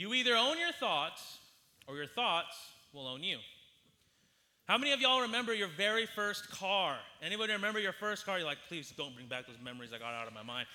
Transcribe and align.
You 0.00 0.14
either 0.14 0.34
own 0.34 0.58
your 0.58 0.72
thoughts 0.72 1.40
or 1.86 1.94
your 1.94 2.06
thoughts 2.06 2.56
will 2.94 3.06
own 3.06 3.22
you. 3.22 3.36
How 4.66 4.78
many 4.78 4.92
of 4.92 5.00
y'all 5.02 5.20
remember 5.20 5.52
your 5.52 5.68
very 5.68 6.06
first 6.06 6.50
car? 6.50 6.96
Anybody 7.20 7.52
remember 7.52 7.80
your 7.80 7.92
first 7.92 8.24
car? 8.24 8.38
You're 8.38 8.46
like, 8.46 8.56
please 8.66 8.94
don't 8.96 9.14
bring 9.14 9.26
back 9.26 9.46
those 9.46 9.58
memories 9.62 9.90
I 9.94 9.98
got 9.98 10.14
out 10.14 10.26
of 10.26 10.32
my 10.32 10.42
mind. 10.42 10.68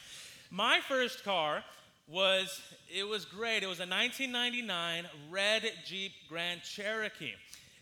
My 0.51 0.79
first 0.87 1.23
car 1.23 1.63
was, 2.07 2.61
it 2.95 3.03
was 3.07 3.25
great. 3.25 3.63
It 3.63 3.67
was 3.67 3.79
a 3.79 3.89
1999 3.89 5.05
red 5.31 5.71
Jeep 5.87 6.11
Grand 6.29 6.61
Cherokee. 6.61 7.33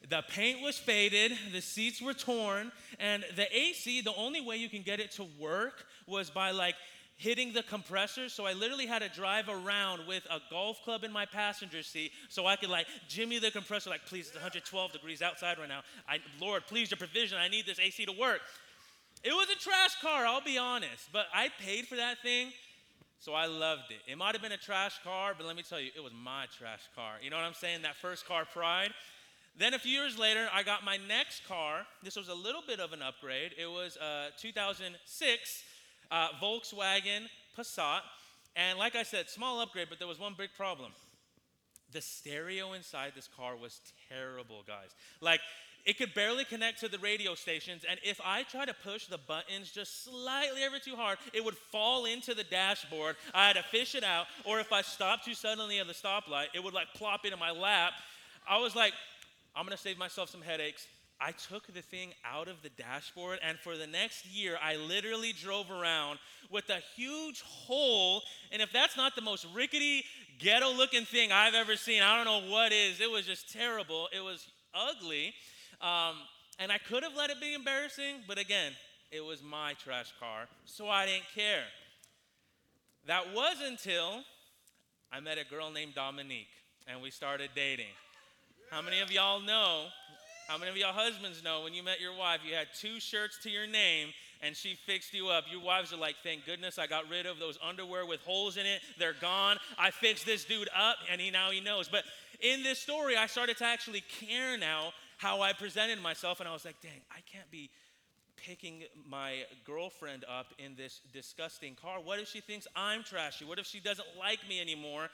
The 0.09 0.23
paint 0.29 0.61
was 0.61 0.77
faded, 0.77 1.33
the 1.51 1.61
seats 1.61 2.01
were 2.01 2.13
torn, 2.13 2.71
and 3.01 3.25
the 3.35 3.53
AC, 3.53 3.99
the 3.99 4.15
only 4.15 4.39
way 4.39 4.55
you 4.55 4.69
can 4.69 4.81
get 4.81 5.01
it 5.01 5.11
to 5.11 5.25
work 5.37 5.87
was 6.07 6.29
by 6.29 6.51
like 6.51 6.75
hitting 7.15 7.53
the 7.53 7.63
compressor. 7.63 8.29
So 8.29 8.45
I 8.45 8.53
literally 8.53 8.85
had 8.85 9.01
to 9.01 9.09
drive 9.09 9.49
around 9.49 10.07
with 10.07 10.25
a 10.29 10.39
golf 10.49 10.81
club 10.83 11.03
in 11.03 11.11
my 11.11 11.25
passenger 11.25 11.83
seat 11.83 12.11
so 12.29 12.45
I 12.45 12.55
could 12.55 12.69
like 12.69 12.87
jimmy 13.07 13.39
the 13.39 13.51
compressor, 13.51 13.89
like, 13.89 14.05
please, 14.05 14.27
it's 14.27 14.35
112 14.35 14.91
degrees 14.91 15.21
outside 15.21 15.57
right 15.57 15.69
now. 15.69 15.81
I, 16.07 16.19
Lord, 16.39 16.63
please, 16.67 16.91
your 16.91 16.97
provision. 16.97 17.37
I 17.37 17.47
need 17.47 17.65
this 17.65 17.79
AC 17.79 18.05
to 18.05 18.11
work. 18.11 18.41
It 19.23 19.31
was 19.31 19.47
a 19.49 19.59
trash 19.59 19.95
car, 20.01 20.25
I'll 20.25 20.43
be 20.43 20.57
honest, 20.57 21.09
but 21.13 21.27
I 21.33 21.49
paid 21.61 21.87
for 21.87 21.95
that 21.95 22.21
thing. 22.21 22.51
So 23.19 23.33
I 23.33 23.45
loved 23.45 23.91
it. 23.91 24.11
It 24.11 24.17
might 24.17 24.33
have 24.33 24.41
been 24.41 24.51
a 24.51 24.57
trash 24.57 24.99
car, 25.01 25.33
but 25.37 25.47
let 25.47 25.55
me 25.55 25.63
tell 25.63 25.79
you, 25.79 25.91
it 25.95 26.03
was 26.03 26.11
my 26.11 26.45
trash 26.57 26.81
car. 26.93 27.13
You 27.21 27.29
know 27.29 27.37
what 27.37 27.45
I'm 27.45 27.53
saying? 27.53 27.83
That 27.83 27.95
first 27.95 28.27
car 28.27 28.43
pride. 28.43 28.91
Then 29.57 29.73
a 29.73 29.79
few 29.79 29.93
years 29.93 30.19
later, 30.19 30.49
I 30.51 30.63
got 30.63 30.83
my 30.83 30.97
next 31.07 31.47
car. 31.47 31.85
This 32.03 32.17
was 32.17 32.27
a 32.27 32.33
little 32.33 32.63
bit 32.67 32.81
of 32.81 32.91
an 32.91 33.01
upgrade. 33.01 33.51
It 33.57 33.67
was 33.67 33.95
uh, 33.95 34.29
a 34.35 34.41
2006 34.41 35.63
uh, 36.11 36.29
Volkswagen 36.41 37.27
Passat. 37.57 38.01
And 38.55 38.77
like 38.77 38.95
I 38.95 39.03
said, 39.03 39.29
small 39.29 39.59
upgrade, 39.61 39.87
but 39.89 39.99
there 39.99 40.07
was 40.07 40.19
one 40.19 40.35
big 40.37 40.49
problem. 40.55 40.91
The 41.91 42.01
stereo 42.01 42.73
inside 42.73 43.13
this 43.15 43.27
car 43.35 43.55
was 43.55 43.79
terrible, 44.09 44.63
guys. 44.67 44.89
Like, 45.21 45.41
it 45.85 45.97
could 45.97 46.13
barely 46.13 46.45
connect 46.45 46.79
to 46.79 46.87
the 46.87 46.97
radio 46.99 47.35
stations, 47.35 47.83
and 47.87 47.99
if 48.03 48.21
I 48.23 48.43
try 48.43 48.63
to 48.63 48.73
push 48.73 49.07
the 49.07 49.17
buttons 49.17 49.69
just 49.69 50.05
slightly 50.05 50.63
ever 50.63 50.79
too 50.79 50.95
hard, 50.95 51.17
it 51.33 51.43
would 51.43 51.57
fall 51.57 52.05
into 52.05 52.33
the 52.33 52.45
dashboard. 52.45 53.17
I 53.33 53.47
had 53.47 53.57
to 53.57 53.63
fish 53.63 53.93
it 53.93 54.03
out, 54.03 54.27
or 54.45 54.61
if 54.61 54.71
I 54.71 54.81
stopped 54.81 55.25
too 55.25 55.33
suddenly 55.33 55.79
at 55.79 55.87
the 55.87 55.93
stoplight, 55.93 56.47
it 56.53 56.63
would 56.63 56.73
like 56.73 56.87
plop 56.93 57.25
into 57.25 57.37
my 57.37 57.51
lap. 57.51 57.91
I 58.47 58.59
was 58.59 58.75
like, 58.77 58.93
I'm 59.55 59.65
gonna 59.65 59.77
save 59.77 59.97
myself 59.97 60.29
some 60.29 60.41
headaches. 60.41 60.87
I 61.23 61.31
took 61.31 61.73
the 61.73 61.81
thing 61.81 62.11
out 62.25 62.49
of 62.49 62.61
the 62.63 62.69
dashboard, 62.69 63.39
and 63.41 63.57
for 63.57 63.77
the 63.77 63.87
next 63.87 64.25
year, 64.25 64.57
I 64.61 64.75
literally 64.75 65.31
drove 65.31 65.71
around 65.71 66.19
with 66.51 66.69
a 66.69 66.81
huge 66.97 67.41
hole. 67.43 68.23
And 68.51 68.61
if 68.61 68.73
that's 68.73 68.97
not 68.97 69.15
the 69.15 69.21
most 69.21 69.47
rickety, 69.55 70.03
ghetto 70.37 70.73
looking 70.73 71.05
thing 71.05 71.31
I've 71.31 71.53
ever 71.53 71.77
seen, 71.77 72.03
I 72.03 72.17
don't 72.17 72.25
know 72.25 72.51
what 72.51 72.73
is. 72.73 72.99
It 72.99 73.09
was 73.09 73.25
just 73.25 73.53
terrible. 73.53 74.09
It 74.13 74.19
was 74.19 74.45
ugly. 74.73 75.33
Um, 75.79 76.17
and 76.59 76.73
I 76.73 76.77
could 76.77 77.03
have 77.03 77.15
let 77.15 77.29
it 77.29 77.39
be 77.39 77.53
embarrassing, 77.53 78.23
but 78.27 78.37
again, 78.37 78.73
it 79.09 79.23
was 79.23 79.41
my 79.41 79.75
trash 79.81 80.13
car, 80.19 80.49
so 80.65 80.89
I 80.89 81.05
didn't 81.05 81.29
care. 81.33 81.63
That 83.07 83.33
was 83.33 83.55
until 83.65 84.23
I 85.09 85.21
met 85.21 85.37
a 85.37 85.45
girl 85.45 85.71
named 85.71 85.95
Dominique, 85.95 86.47
and 86.85 87.01
we 87.01 87.11
started 87.11 87.51
dating. 87.55 87.93
How 88.69 88.81
many 88.81 88.99
of 88.99 89.09
y'all 89.09 89.39
know? 89.39 89.85
How 90.47 90.57
many 90.57 90.71
of 90.71 90.77
y'all 90.77 90.93
husbands 90.93 91.43
know 91.43 91.61
when 91.63 91.73
you 91.73 91.83
met 91.83 92.01
your 92.01 92.15
wife, 92.15 92.41
you 92.47 92.53
had 92.53 92.67
two 92.77 92.99
shirts 92.99 93.37
to 93.43 93.49
your 93.49 93.65
name 93.65 94.09
and 94.41 94.55
she 94.55 94.75
fixed 94.75 95.13
you 95.13 95.29
up? 95.29 95.45
Your 95.49 95.61
wives 95.61 95.93
are 95.93 95.97
like, 95.97 96.15
thank 96.21 96.45
goodness 96.45 96.77
I 96.77 96.85
got 96.85 97.09
rid 97.09 97.25
of 97.25 97.39
those 97.39 97.57
underwear 97.65 98.05
with 98.05 98.19
holes 98.21 98.57
in 98.57 98.65
it. 98.65 98.81
They're 98.99 99.15
gone. 99.19 99.57
I 99.77 99.91
fixed 99.91 100.25
this 100.25 100.43
dude 100.43 100.69
up 100.77 100.97
and 101.09 101.21
he 101.21 101.31
now 101.31 101.51
he 101.51 101.61
knows. 101.61 101.87
But 101.87 102.03
in 102.41 102.61
this 102.61 102.79
story, 102.79 103.15
I 103.15 103.27
started 103.27 103.57
to 103.57 103.65
actually 103.65 104.01
care 104.01 104.57
now 104.57 104.91
how 105.17 105.41
I 105.41 105.53
presented 105.53 106.01
myself 106.01 106.39
and 106.41 106.49
I 106.49 106.53
was 106.53 106.65
like, 106.65 106.81
dang, 106.81 107.01
I 107.09 107.21
can't 107.31 107.49
be 107.49 107.69
picking 108.35 108.83
my 109.09 109.45
girlfriend 109.65 110.25
up 110.29 110.47
in 110.59 110.75
this 110.75 110.99
disgusting 111.13 111.75
car. 111.75 111.99
What 112.03 112.19
if 112.19 112.27
she 112.27 112.41
thinks 112.41 112.67
I'm 112.75 113.03
trashy? 113.03 113.45
What 113.45 113.59
if 113.59 113.65
she 113.65 113.79
doesn't 113.79 114.07
like 114.19 114.39
me 114.49 114.59
anymore? 114.59 115.09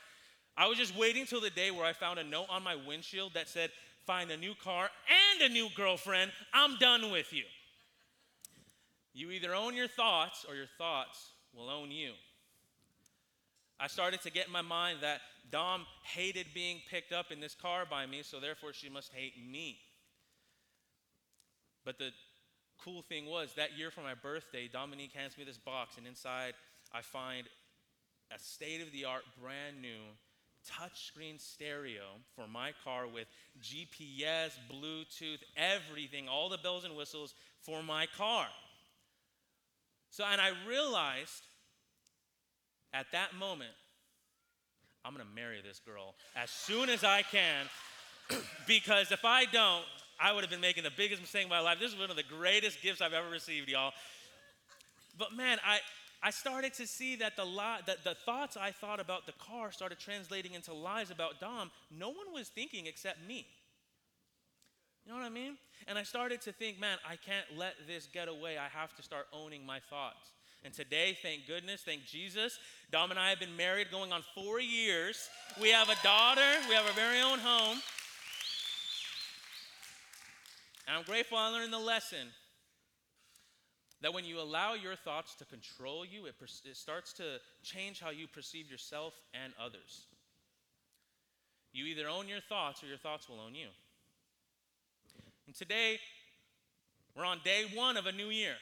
I 0.58 0.68
was 0.68 0.78
just 0.78 0.98
waiting 0.98 1.26
till 1.26 1.40
the 1.40 1.52
day 1.52 1.72
where 1.72 1.86
I 1.86 1.94
found 1.94 2.20
a 2.20 2.24
note 2.24 2.48
on 2.50 2.64
my 2.64 2.76
windshield 2.76 3.36
that 3.36 3.48
said, 3.48 3.70
Find 4.10 4.32
a 4.32 4.38
new 4.38 4.56
car 4.56 4.90
and 5.36 5.52
a 5.52 5.54
new 5.54 5.68
girlfriend. 5.76 6.32
I'm 6.52 6.80
done 6.80 7.12
with 7.12 7.32
you. 7.32 7.44
You 9.14 9.30
either 9.30 9.54
own 9.54 9.76
your 9.76 9.88
thoughts 9.88 10.48
or 10.50 10.56
your 10.56 10.66
thoughts 10.80 11.30
will 11.54 11.70
own 11.70 11.92
you. 11.92 12.14
I 13.80 13.86
started 13.86 14.24
to 14.24 14.32
get 14.32 14.48
in 14.48 14.52
my 14.52 14.64
mind 14.64 14.98
that 15.02 15.22
Dom 15.52 15.86
hated 16.02 16.48
being 16.56 16.80
picked 16.90 17.14
up 17.14 17.32
in 17.32 17.40
this 17.40 17.54
car 17.54 17.84
by 17.88 18.08
me, 18.08 18.24
so 18.24 18.40
therefore 18.40 18.74
she 18.74 18.90
must 18.90 19.14
hate 19.14 19.34
me. 19.48 19.78
But 21.86 22.00
the 22.00 22.10
cool 22.84 23.04
thing 23.04 23.28
was 23.28 23.54
that 23.58 23.78
year 23.78 23.92
for 23.92 24.02
my 24.02 24.16
birthday, 24.16 24.68
Dominique 24.68 25.14
hands 25.14 25.38
me 25.38 25.44
this 25.44 25.60
box, 25.60 25.98
and 26.00 26.08
inside 26.08 26.56
I 26.92 27.02
find 27.02 27.46
a 28.36 28.40
state 28.40 28.82
of 28.82 28.92
the 28.92 29.06
art, 29.06 29.26
brand 29.40 29.84
new 29.84 30.02
touchscreen 30.68 31.40
stereo 31.40 32.04
for 32.36 32.48
my 32.48 32.72
car 32.84 33.08
with 33.08 33.28
GPS, 33.62 34.52
Bluetooth, 34.72 35.40
everything, 35.56 36.28
all 36.28 36.50
the 36.50 36.58
bells 36.58 36.86
and 36.86 36.96
whistles 36.96 37.34
for 37.62 37.84
my 37.84 38.08
car. 38.18 38.48
So, 40.12 40.24
and 40.30 40.42
I 40.42 40.52
realized 40.68 41.44
at 42.94 43.06
that 43.12 43.36
moment, 43.36 43.72
I'm 45.06 45.14
gonna 45.14 45.26
marry 45.34 45.62
this 45.62 45.80
girl 45.80 46.16
as 46.36 46.50
soon 46.50 46.90
as 46.90 47.04
I 47.04 47.22
can, 47.22 47.66
because 48.68 49.12
if 49.12 49.24
I 49.24 49.46
don't, 49.46 49.86
I 50.20 50.34
would 50.34 50.42
have 50.42 50.52
been 50.52 50.60
making 50.60 50.84
the 50.84 50.92
biggest 50.96 51.22
mistake 51.22 51.46
of 51.46 51.50
my 51.50 51.62
life. 51.62 51.80
This 51.80 51.94
is 51.94 51.98
one 51.98 52.10
of 52.10 52.18
the 52.18 52.24
greatest 52.24 52.82
gifts 52.82 53.00
I've 53.02 53.14
ever 53.14 53.30
received, 53.30 53.70
y'all. 53.70 53.94
But 55.18 55.34
man, 55.36 55.60
I, 55.66 55.80
I 56.22 56.32
started 56.32 56.74
to 56.76 56.88
see 56.88 57.16
that 57.18 57.38
the, 57.38 57.46
that 57.86 58.04
the 58.04 58.16
thoughts 58.26 58.58
I 58.58 58.72
thought 58.72 59.00
about 59.00 59.26
the 59.26 59.34
car 59.34 59.72
started 59.72 60.00
translating 60.00 60.54
into 60.54 60.74
lies 60.74 61.12
about 61.12 61.40
Dom. 61.40 61.72
No 61.90 62.10
one 62.10 62.34
was 62.34 62.50
thinking 62.50 62.88
except 62.88 63.26
me. 63.26 63.48
You 65.06 65.14
know 65.14 65.18
what 65.18 65.26
I 65.26 65.30
mean? 65.30 65.58
And 65.88 65.98
I 65.98 66.04
started 66.04 66.42
to 66.42 66.52
think, 66.52 66.80
man, 66.80 66.98
I 67.08 67.16
can't 67.16 67.58
let 67.58 67.76
this 67.88 68.08
get 68.12 68.28
away. 68.28 68.58
I 68.58 68.68
have 68.68 68.96
to 68.98 69.02
start 69.02 69.28
owning 69.32 69.66
my 69.66 69.80
thoughts. 69.90 70.32
And 70.66 70.74
today, 70.74 71.18
thank 71.22 71.48
goodness, 71.48 71.84
thank 71.86 72.06
Jesus, 72.06 72.60
Dom 72.92 73.12
and 73.12 73.20
I 73.20 73.30
have 73.30 73.40
been 73.40 73.56
married 73.56 73.88
going 73.92 74.12
on 74.12 74.24
four 74.36 74.60
years. 74.60 75.30
We 75.62 75.70
have 75.70 75.88
a 75.88 75.96
daughter, 76.04 76.42
we 76.68 76.76
have 76.76 76.86
our 76.86 76.94
very 76.94 77.22
own 77.22 77.40
home. 77.40 77.78
And 80.86 80.98
I'm 80.98 81.04
grateful 81.04 81.38
I 81.38 81.48
learned 81.50 81.72
the 81.72 81.80
lesson 81.80 82.28
that 84.02 84.14
when 84.14 84.26
you 84.26 84.40
allow 84.40 84.74
your 84.74 84.96
thoughts 84.96 85.36
to 85.36 85.46
control 85.46 86.06
you, 86.06 86.26
it, 86.26 86.40
per- 86.40 86.46
it 86.46 86.78
starts 86.78 87.14
to 87.14 87.40
change 87.64 88.00
how 88.00 88.10
you 88.10 88.28
perceive 88.28 88.72
yourself 88.72 89.14
and 89.34 89.54
others. 89.62 90.06
You 91.74 91.86
either 91.86 92.08
own 92.08 92.28
your 92.28 92.40
thoughts 92.40 92.84
or 92.84 92.88
your 92.88 92.98
thoughts 92.98 93.30
will 93.30 93.40
own 93.40 93.56
you. 93.56 93.68
And 95.46 95.56
today, 95.56 96.00
we're 97.16 97.26
on 97.26 97.40
day 97.44 97.66
one 97.74 97.98
of 97.98 98.06
a 98.06 98.12
new 98.12 98.30
year, 98.30 98.56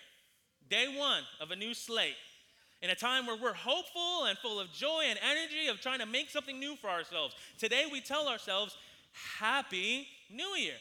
day 0.69 0.87
one 0.97 1.23
of 1.39 1.51
a 1.51 1.55
new 1.55 1.73
slate. 1.73 2.15
In 2.81 2.91
a 2.91 2.95
time 2.95 3.25
where 3.25 3.35
we're 3.35 3.53
hopeful 3.53 4.25
and 4.25 4.37
full 4.37 4.59
of 4.59 4.71
joy 4.71 5.05
and 5.09 5.17
energy 5.27 5.67
of 5.67 5.81
trying 5.81 5.99
to 5.99 6.05
make 6.05 6.29
something 6.29 6.59
new 6.59 6.75
for 6.75 6.89
ourselves. 6.89 7.33
Today, 7.57 7.85
we 7.91 8.01
tell 8.01 8.27
ourselves, 8.27 8.77
Happy 9.39 10.07
New 10.31 10.55
Year. 10.55 10.75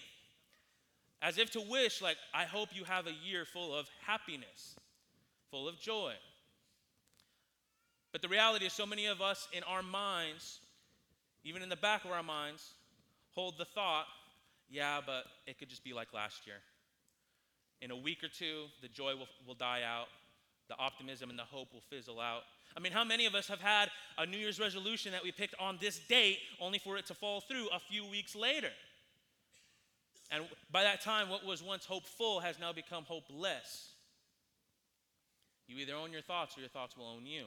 As 1.23 1.39
if 1.39 1.51
to 1.53 1.61
wish, 1.61 2.03
like, 2.03 2.17
I 2.35 2.45
hope 2.45 2.69
you 2.73 2.85
have 2.85 3.07
a 3.07 3.13
year 3.25 3.45
full 3.45 3.75
of 3.75 3.89
happiness, 4.07 4.77
full 5.51 5.69
of 5.69 5.81
joy. 5.81 6.13
But 8.13 8.23
the 8.23 8.29
reality 8.29 8.67
is, 8.67 8.73
so 8.73 8.87
many 8.87 9.07
of 9.07 9.21
us 9.21 9.49
in 9.53 9.63
our 9.65 9.83
minds, 9.83 10.61
even 11.45 11.63
in 11.63 11.69
the 11.69 11.77
back 11.77 12.05
of 12.05 12.11
our 12.11 12.23
minds, 12.23 12.73
hold 13.31 13.59
the 13.59 13.65
thought, 13.65 14.07
yeah, 14.69 15.01
but 15.05 15.25
it 15.47 15.59
could 15.59 15.69
just 15.69 15.85
be 15.85 15.93
like 15.93 16.13
last 16.13 16.47
year. 16.47 16.57
In 17.83 17.91
a 17.91 17.97
week 17.97 18.25
or 18.25 18.29
two, 18.29 18.65
the 18.83 18.89
joy 18.89 19.15
will, 19.17 19.29
will 19.47 19.55
die 19.55 19.83
out, 19.83 20.07
the 20.69 20.77
optimism 20.79 21.31
and 21.31 21.39
the 21.39 21.45
hope 21.45 21.73
will 21.73 21.83
fizzle 21.91 22.21
out. 22.21 22.43
I 22.77 22.81
mean, 22.81 22.93
how 22.93 23.05
many 23.05 23.27
of 23.27 23.35
us 23.35 23.47
have 23.49 23.61
had 23.61 23.91
a 24.19 24.27
New 24.27 24.39
Year's 24.39 24.59
resolution 24.59 25.13
that 25.13 25.23
we 25.23 25.33
picked 25.33 25.55
on 25.61 25.79
this 25.81 26.01
date 26.09 26.39
only 26.61 26.79
for 26.79 26.97
it 26.97 27.07
to 27.07 27.15
fall 27.15 27.41
through 27.41 27.69
a 27.73 27.79
few 27.79 28.09
weeks 28.09 28.35
later? 28.35 28.71
And 30.31 30.45
by 30.71 30.83
that 30.83 31.01
time, 31.01 31.29
what 31.29 31.45
was 31.45 31.63
once 31.63 31.85
hopeful 31.85 32.41
has 32.41 32.59
now 32.59 32.73
become 32.73 33.05
hopeless. 33.05 33.93
You 35.69 35.77
either 35.79 35.95
own 35.95 36.13
your 36.13 36.23
thoughts 36.23 36.57
or 36.57 36.61
your 36.61 36.69
thoughts 36.69 36.97
will 36.97 37.07
own 37.07 37.27
you. 37.27 37.45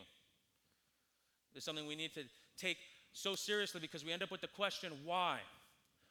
There's 1.54 1.64
something 1.64 1.88
we 1.88 1.96
need 1.96 2.14
to 2.14 2.24
take 2.58 2.78
so 3.12 3.36
seriously 3.36 3.82
because 3.82 4.06
we 4.06 4.12
end 4.12 4.24
up 4.24 4.32
with 4.32 4.42
the 4.42 4.48
question 4.48 4.94
why? 5.04 5.40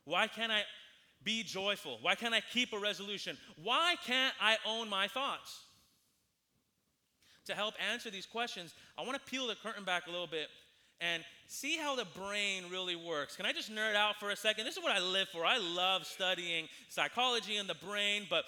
Why 0.04 0.26
can't 0.26 0.52
I 0.52 0.62
be 1.22 1.42
joyful? 1.42 1.98
Why 2.02 2.14
can't 2.14 2.34
I 2.34 2.42
keep 2.52 2.72
a 2.72 2.78
resolution? 2.78 3.36
Why 3.62 3.96
can't 4.04 4.34
I 4.40 4.56
own 4.66 4.88
my 4.88 5.08
thoughts? 5.08 5.64
To 7.46 7.54
help 7.54 7.74
answer 7.90 8.10
these 8.10 8.26
questions, 8.26 8.74
I 8.98 9.02
want 9.02 9.14
to 9.14 9.30
peel 9.30 9.46
the 9.46 9.54
curtain 9.54 9.84
back 9.84 10.06
a 10.06 10.10
little 10.10 10.26
bit 10.26 10.48
and 11.00 11.22
see 11.46 11.76
how 11.76 11.96
the 11.96 12.04
brain 12.04 12.64
really 12.70 12.96
works. 12.96 13.36
Can 13.36 13.46
I 13.46 13.52
just 13.52 13.72
nerd 13.72 13.94
out 13.94 14.16
for 14.20 14.30
a 14.30 14.36
second? 14.36 14.64
This 14.64 14.76
is 14.76 14.82
what 14.82 14.94
I 14.94 15.00
live 15.00 15.28
for. 15.28 15.44
I 15.44 15.58
love 15.58 16.06
studying 16.06 16.68
psychology 16.88 17.56
and 17.56 17.68
the 17.68 17.74
brain, 17.74 18.26
but 18.28 18.44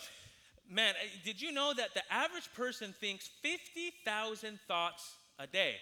man, 0.70 0.94
eh, 1.02 1.08
did 1.25 1.41
you 1.41 1.52
know 1.52 1.73
that 1.76 1.94
the 1.94 2.02
average 2.11 2.49
person 2.55 2.94
thinks 3.00 3.31
50,000 3.43 4.58
thoughts 4.67 5.14
a 5.38 5.47
day? 5.47 5.76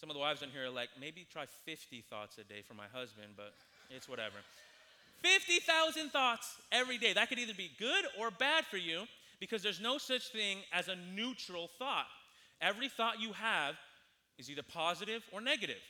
Some 0.00 0.10
of 0.10 0.14
the 0.14 0.20
wives 0.20 0.42
in 0.42 0.50
here 0.50 0.66
are 0.66 0.70
like, 0.70 0.90
maybe 1.00 1.26
try 1.30 1.46
50 1.64 2.04
thoughts 2.08 2.38
a 2.38 2.44
day 2.44 2.62
for 2.66 2.74
my 2.74 2.86
husband, 2.92 3.32
but 3.36 3.54
it's 3.90 4.08
whatever. 4.08 4.36
50,000 5.22 6.10
thoughts 6.10 6.56
every 6.70 6.98
day. 6.98 7.12
That 7.12 7.28
could 7.28 7.40
either 7.40 7.54
be 7.54 7.70
good 7.78 8.04
or 8.18 8.30
bad 8.30 8.64
for 8.64 8.76
you 8.76 9.04
because 9.40 9.62
there's 9.62 9.80
no 9.80 9.98
such 9.98 10.30
thing 10.30 10.58
as 10.72 10.86
a 10.86 10.94
neutral 11.16 11.68
thought. 11.78 12.06
Every 12.60 12.88
thought 12.88 13.20
you 13.20 13.32
have 13.32 13.74
is 14.38 14.50
either 14.50 14.62
positive 14.62 15.22
or 15.32 15.40
negative. 15.40 15.82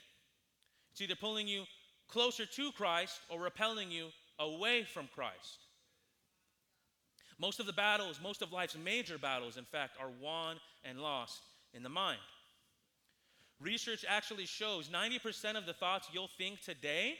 It's 0.92 1.00
either 1.00 1.14
pulling 1.14 1.46
you 1.46 1.64
closer 2.08 2.46
to 2.46 2.72
Christ 2.72 3.20
or 3.28 3.40
repelling 3.40 3.90
you 3.90 4.08
away 4.38 4.84
from 4.84 5.08
Christ. 5.14 5.58
Most 7.38 7.60
of 7.60 7.66
the 7.66 7.72
battles, 7.72 8.18
most 8.22 8.42
of 8.42 8.52
life's 8.52 8.76
major 8.76 9.18
battles, 9.18 9.56
in 9.56 9.64
fact, 9.64 9.96
are 10.00 10.10
won 10.20 10.56
and 10.84 10.98
lost 10.98 11.40
in 11.72 11.82
the 11.82 11.88
mind. 11.88 12.18
Research 13.60 14.04
actually 14.08 14.46
shows 14.46 14.88
90% 14.88 15.56
of 15.56 15.66
the 15.66 15.72
thoughts 15.72 16.08
you'll 16.12 16.30
think 16.38 16.60
today 16.60 17.14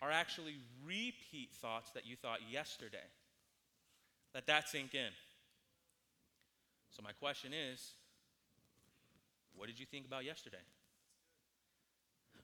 are 0.00 0.10
actually 0.10 0.56
repeat 0.86 1.50
thoughts 1.60 1.90
that 1.92 2.06
you 2.06 2.16
thought 2.16 2.40
yesterday. 2.50 2.98
Let 4.34 4.46
that 4.46 4.68
sink 4.68 4.94
in. 4.94 5.10
So, 6.90 7.02
my 7.02 7.12
question 7.12 7.52
is 7.52 7.92
what 9.56 9.68
did 9.68 9.78
you 9.78 9.86
think 9.86 10.06
about 10.06 10.24
yesterday? 10.24 10.64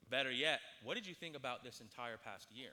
Better 0.08 0.30
yet, 0.30 0.60
what 0.82 0.94
did 0.94 1.06
you 1.06 1.14
think 1.14 1.36
about 1.36 1.62
this 1.62 1.80
entire 1.80 2.16
past 2.16 2.50
year? 2.50 2.72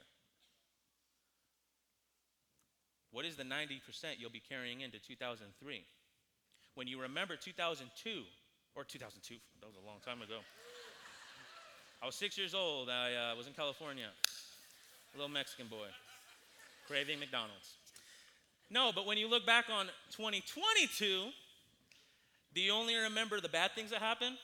What 3.10 3.24
is 3.24 3.36
the 3.36 3.44
90% 3.44 3.80
you'll 4.18 4.30
be 4.30 4.42
carrying 4.46 4.80
into 4.80 4.98
2003? 4.98 5.84
When 6.74 6.86
you 6.86 7.00
remember 7.00 7.36
2002, 7.36 8.22
or 8.74 8.84
2002, 8.84 9.34
that 9.60 9.66
was 9.66 9.76
a 9.76 9.86
long 9.86 9.98
time 10.04 10.22
ago. 10.22 10.38
I 12.02 12.06
was 12.06 12.14
six 12.14 12.38
years 12.38 12.54
old. 12.54 12.88
I 12.88 13.32
uh, 13.32 13.36
was 13.36 13.46
in 13.46 13.52
California, 13.52 14.06
a 15.14 15.16
little 15.16 15.30
Mexican 15.30 15.66
boy, 15.66 15.88
craving 16.86 17.18
McDonald's. 17.18 17.74
No, 18.70 18.92
but 18.94 19.06
when 19.06 19.18
you 19.18 19.28
look 19.28 19.46
back 19.46 19.64
on 19.72 19.86
2022, 20.12 21.30
do 22.54 22.60
you 22.60 22.72
only 22.72 22.94
remember 22.96 23.40
the 23.40 23.48
bad 23.48 23.72
things 23.74 23.90
that 23.90 24.00
happened? 24.00 24.36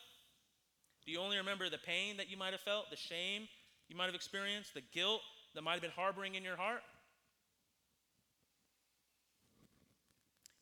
Do 1.04 1.12
you 1.12 1.20
only 1.20 1.36
remember 1.36 1.68
the 1.68 1.78
pain 1.78 2.16
that 2.16 2.30
you 2.30 2.36
might 2.36 2.52
have 2.52 2.60
felt, 2.60 2.90
the 2.90 2.96
shame 2.96 3.48
you 3.88 3.96
might 3.96 4.06
have 4.06 4.14
experienced, 4.14 4.74
the 4.74 4.82
guilt 4.92 5.20
that 5.54 5.62
might 5.62 5.72
have 5.72 5.82
been 5.82 5.90
harboring 5.90 6.34
in 6.34 6.42
your 6.42 6.56
heart? 6.56 6.82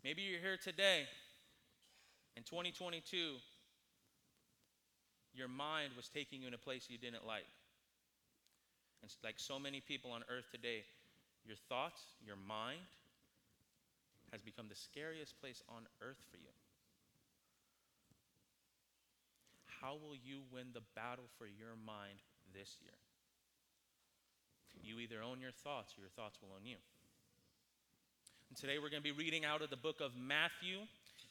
Maybe 0.02 0.22
you're 0.22 0.40
here 0.40 0.56
today 0.56 1.06
in 2.36 2.42
2022, 2.44 3.36
your 5.34 5.48
mind 5.48 5.92
was 5.96 6.08
taking 6.08 6.42
you 6.42 6.48
in 6.48 6.54
a 6.54 6.58
place 6.58 6.86
you 6.88 6.98
didn't 6.98 7.26
like. 7.26 7.46
And 9.02 9.10
like 9.22 9.34
so 9.36 9.58
many 9.58 9.80
people 9.80 10.12
on 10.12 10.22
earth 10.30 10.46
today, 10.50 10.84
your 11.44 11.56
thoughts, 11.68 12.00
your 12.24 12.36
mind, 12.36 12.86
has 14.30 14.40
become 14.40 14.66
the 14.68 14.76
scariest 14.76 15.38
place 15.40 15.62
on 15.68 15.82
earth 16.00 16.24
for 16.30 16.38
you. 16.38 16.51
How 19.82 19.98
will 19.98 20.14
you 20.14 20.46
win 20.52 20.66
the 20.72 20.86
battle 20.94 21.24
for 21.38 21.46
your 21.46 21.74
mind 21.84 22.22
this 22.54 22.78
year? 22.80 22.94
You 24.80 25.00
either 25.00 25.22
own 25.22 25.40
your 25.40 25.50
thoughts 25.50 25.98
or 25.98 26.02
your 26.02 26.10
thoughts 26.14 26.38
will 26.40 26.54
own 26.54 26.64
you. 26.64 26.76
And 28.48 28.56
today 28.56 28.78
we're 28.78 28.90
going 28.90 29.02
to 29.02 29.08
be 29.08 29.10
reading 29.10 29.44
out 29.44 29.60
of 29.60 29.70
the 29.70 29.76
book 29.76 30.00
of 30.00 30.12
Matthew 30.16 30.86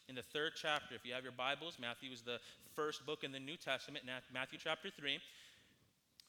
in 0.10 0.16
the 0.16 0.22
third 0.22 0.52
chapter. 0.62 0.96
If 0.96 1.06
you 1.06 1.14
have 1.14 1.24
your 1.24 1.32
Bibles, 1.32 1.78
Matthew 1.80 2.12
is 2.12 2.24
the 2.24 2.40
first 2.76 3.06
book 3.06 3.24
in 3.24 3.32
the 3.32 3.40
New 3.40 3.56
Testament, 3.56 4.04
Matthew 4.34 4.60
chapter 4.62 4.90
3. 4.90 5.18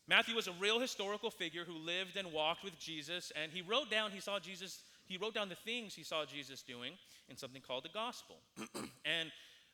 Matthew 0.07 0.37
was 0.37 0.47
a 0.47 0.53
real 0.61 0.79
historical 0.79 1.31
figure 1.31 1.65
who 1.65 1.75
lived 1.75 2.17
and 2.17 2.33
walked 2.33 2.63
with 2.63 2.79
Jesus, 2.79 3.33
and 3.41 3.51
he 3.51 3.63
wrote 3.63 3.91
down, 3.91 4.13
he 4.13 4.21
saw 4.21 4.39
Jesus 4.39 4.83
he 5.07 5.19
wrote 5.19 5.35
down 5.35 5.49
the 5.49 5.57
things 5.57 5.95
he 5.95 6.05
saw 6.05 6.25
Jesus 6.25 6.63
doing 6.63 6.93
in 7.29 7.37
something 7.37 7.61
called 7.61 7.85
the 7.85 7.91
gospel. 7.93 8.37
and 9.05 9.31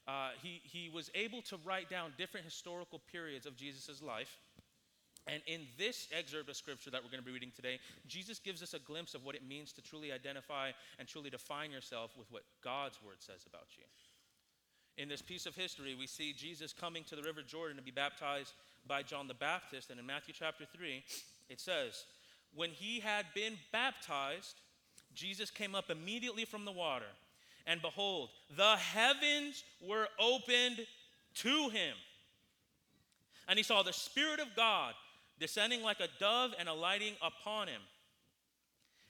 uh, 0.08 0.30
he, 0.42 0.62
he 0.64 0.88
was 0.88 1.10
able 1.14 1.42
to 1.42 1.58
write 1.64 1.90
down 1.90 2.12
different 2.16 2.44
historical 2.44 3.00
periods 3.12 3.44
of 3.44 3.56
Jesus' 3.56 4.02
life. 4.02 4.38
And 5.26 5.42
in 5.46 5.66
this 5.76 6.08
excerpt 6.16 6.48
of 6.48 6.56
scripture 6.56 6.90
that 6.90 7.04
we're 7.04 7.10
going 7.10 7.22
to 7.22 7.26
be 7.26 7.32
reading 7.32 7.52
today, 7.54 7.78
Jesus 8.06 8.38
gives 8.38 8.62
us 8.62 8.72
a 8.72 8.78
glimpse 8.78 9.14
of 9.14 9.26
what 9.26 9.34
it 9.34 9.46
means 9.46 9.72
to 9.74 9.82
truly 9.82 10.10
identify 10.10 10.70
and 10.98 11.06
truly 11.06 11.28
define 11.28 11.70
yourself 11.70 12.16
with 12.16 12.32
what 12.32 12.44
God's 12.64 12.98
word 13.04 13.16
says 13.18 13.44
about 13.46 13.66
you. 13.76 13.84
In 14.96 15.08
this 15.08 15.20
piece 15.20 15.44
of 15.44 15.54
history, 15.54 15.94
we 15.94 16.06
see 16.06 16.32
Jesus 16.32 16.72
coming 16.72 17.04
to 17.04 17.14
the 17.14 17.22
River 17.22 17.42
Jordan 17.46 17.76
to 17.76 17.82
be 17.82 17.90
baptized 17.90 18.54
by 18.86 19.02
John 19.02 19.28
the 19.28 19.34
Baptist. 19.34 19.90
And 19.90 20.00
in 20.00 20.06
Matthew 20.06 20.32
chapter 20.36 20.64
3, 20.74 21.04
it 21.50 21.60
says, 21.60 22.04
When 22.54 22.70
he 22.70 23.00
had 23.00 23.26
been 23.34 23.58
baptized, 23.70 24.56
Jesus 25.14 25.50
came 25.50 25.74
up 25.74 25.90
immediately 25.90 26.46
from 26.46 26.64
the 26.64 26.72
water, 26.72 27.12
and 27.68 27.82
behold, 27.82 28.30
the 28.56 28.76
heavens 28.76 29.62
were 29.86 30.08
opened 30.18 30.86
to 31.34 31.68
him. 31.68 31.94
And 33.46 33.58
he 33.58 33.62
saw 33.62 33.82
the 33.82 33.92
Spirit 33.92 34.40
of 34.40 34.48
God 34.56 34.94
descending 35.38 35.82
like 35.82 36.00
a 36.00 36.08
dove 36.18 36.54
and 36.58 36.68
alighting 36.68 37.12
upon 37.22 37.68
him. 37.68 37.82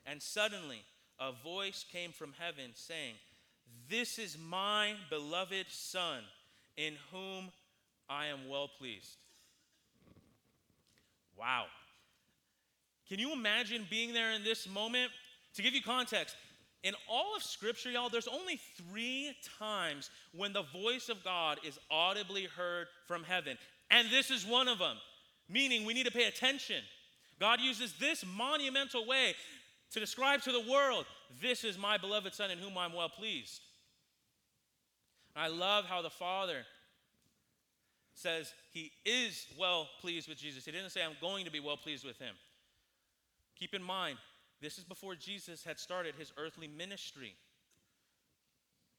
And 0.04 0.20
suddenly 0.20 0.82
a 1.20 1.30
voice 1.32 1.84
came 1.90 2.10
from 2.10 2.34
heaven 2.36 2.72
saying, 2.74 3.14
This 3.88 4.18
is 4.18 4.36
my 4.36 4.94
beloved 5.08 5.66
Son, 5.68 6.22
in 6.76 6.94
whom 7.12 7.50
I 8.10 8.26
am 8.26 8.48
well 8.48 8.68
pleased. 8.76 9.16
Wow. 11.38 11.66
Can 13.08 13.20
you 13.20 13.32
imagine 13.32 13.86
being 13.88 14.12
there 14.12 14.32
in 14.32 14.42
this 14.42 14.68
moment? 14.68 15.12
To 15.54 15.62
give 15.62 15.74
you 15.74 15.82
context, 15.82 16.36
in 16.82 16.94
all 17.10 17.34
of 17.36 17.42
Scripture, 17.42 17.90
y'all, 17.90 18.08
there's 18.08 18.28
only 18.28 18.60
three 18.76 19.34
times 19.58 20.10
when 20.32 20.52
the 20.52 20.62
voice 20.62 21.08
of 21.08 21.24
God 21.24 21.58
is 21.66 21.78
audibly 21.90 22.44
heard 22.44 22.86
from 23.06 23.24
heaven. 23.24 23.58
And 23.90 24.08
this 24.10 24.30
is 24.30 24.46
one 24.46 24.68
of 24.68 24.78
them, 24.78 24.96
meaning 25.48 25.84
we 25.84 25.94
need 25.94 26.06
to 26.06 26.12
pay 26.12 26.24
attention. 26.24 26.82
God 27.40 27.60
uses 27.60 27.94
this 27.94 28.24
monumental 28.36 29.06
way 29.06 29.34
to 29.92 30.00
describe 30.00 30.42
to 30.42 30.52
the 30.52 30.70
world, 30.70 31.06
This 31.40 31.64
is 31.64 31.78
my 31.78 31.98
beloved 31.98 32.34
Son 32.34 32.50
in 32.50 32.58
whom 32.58 32.76
I'm 32.78 32.92
well 32.92 33.08
pleased. 33.08 33.60
I 35.34 35.48
love 35.48 35.84
how 35.84 36.02
the 36.02 36.10
Father 36.10 36.64
says 38.14 38.52
he 38.72 38.90
is 39.04 39.46
well 39.58 39.88
pleased 40.00 40.28
with 40.28 40.38
Jesus. 40.38 40.64
He 40.64 40.72
didn't 40.72 40.90
say, 40.90 41.02
I'm 41.02 41.16
going 41.20 41.44
to 41.44 41.50
be 41.50 41.60
well 41.60 41.76
pleased 41.76 42.04
with 42.04 42.18
him. 42.18 42.34
Keep 43.56 43.74
in 43.74 43.82
mind, 43.82 44.18
this 44.60 44.78
is 44.78 44.84
before 44.84 45.14
Jesus 45.14 45.64
had 45.64 45.78
started 45.78 46.14
his 46.16 46.32
earthly 46.36 46.66
ministry. 46.66 47.34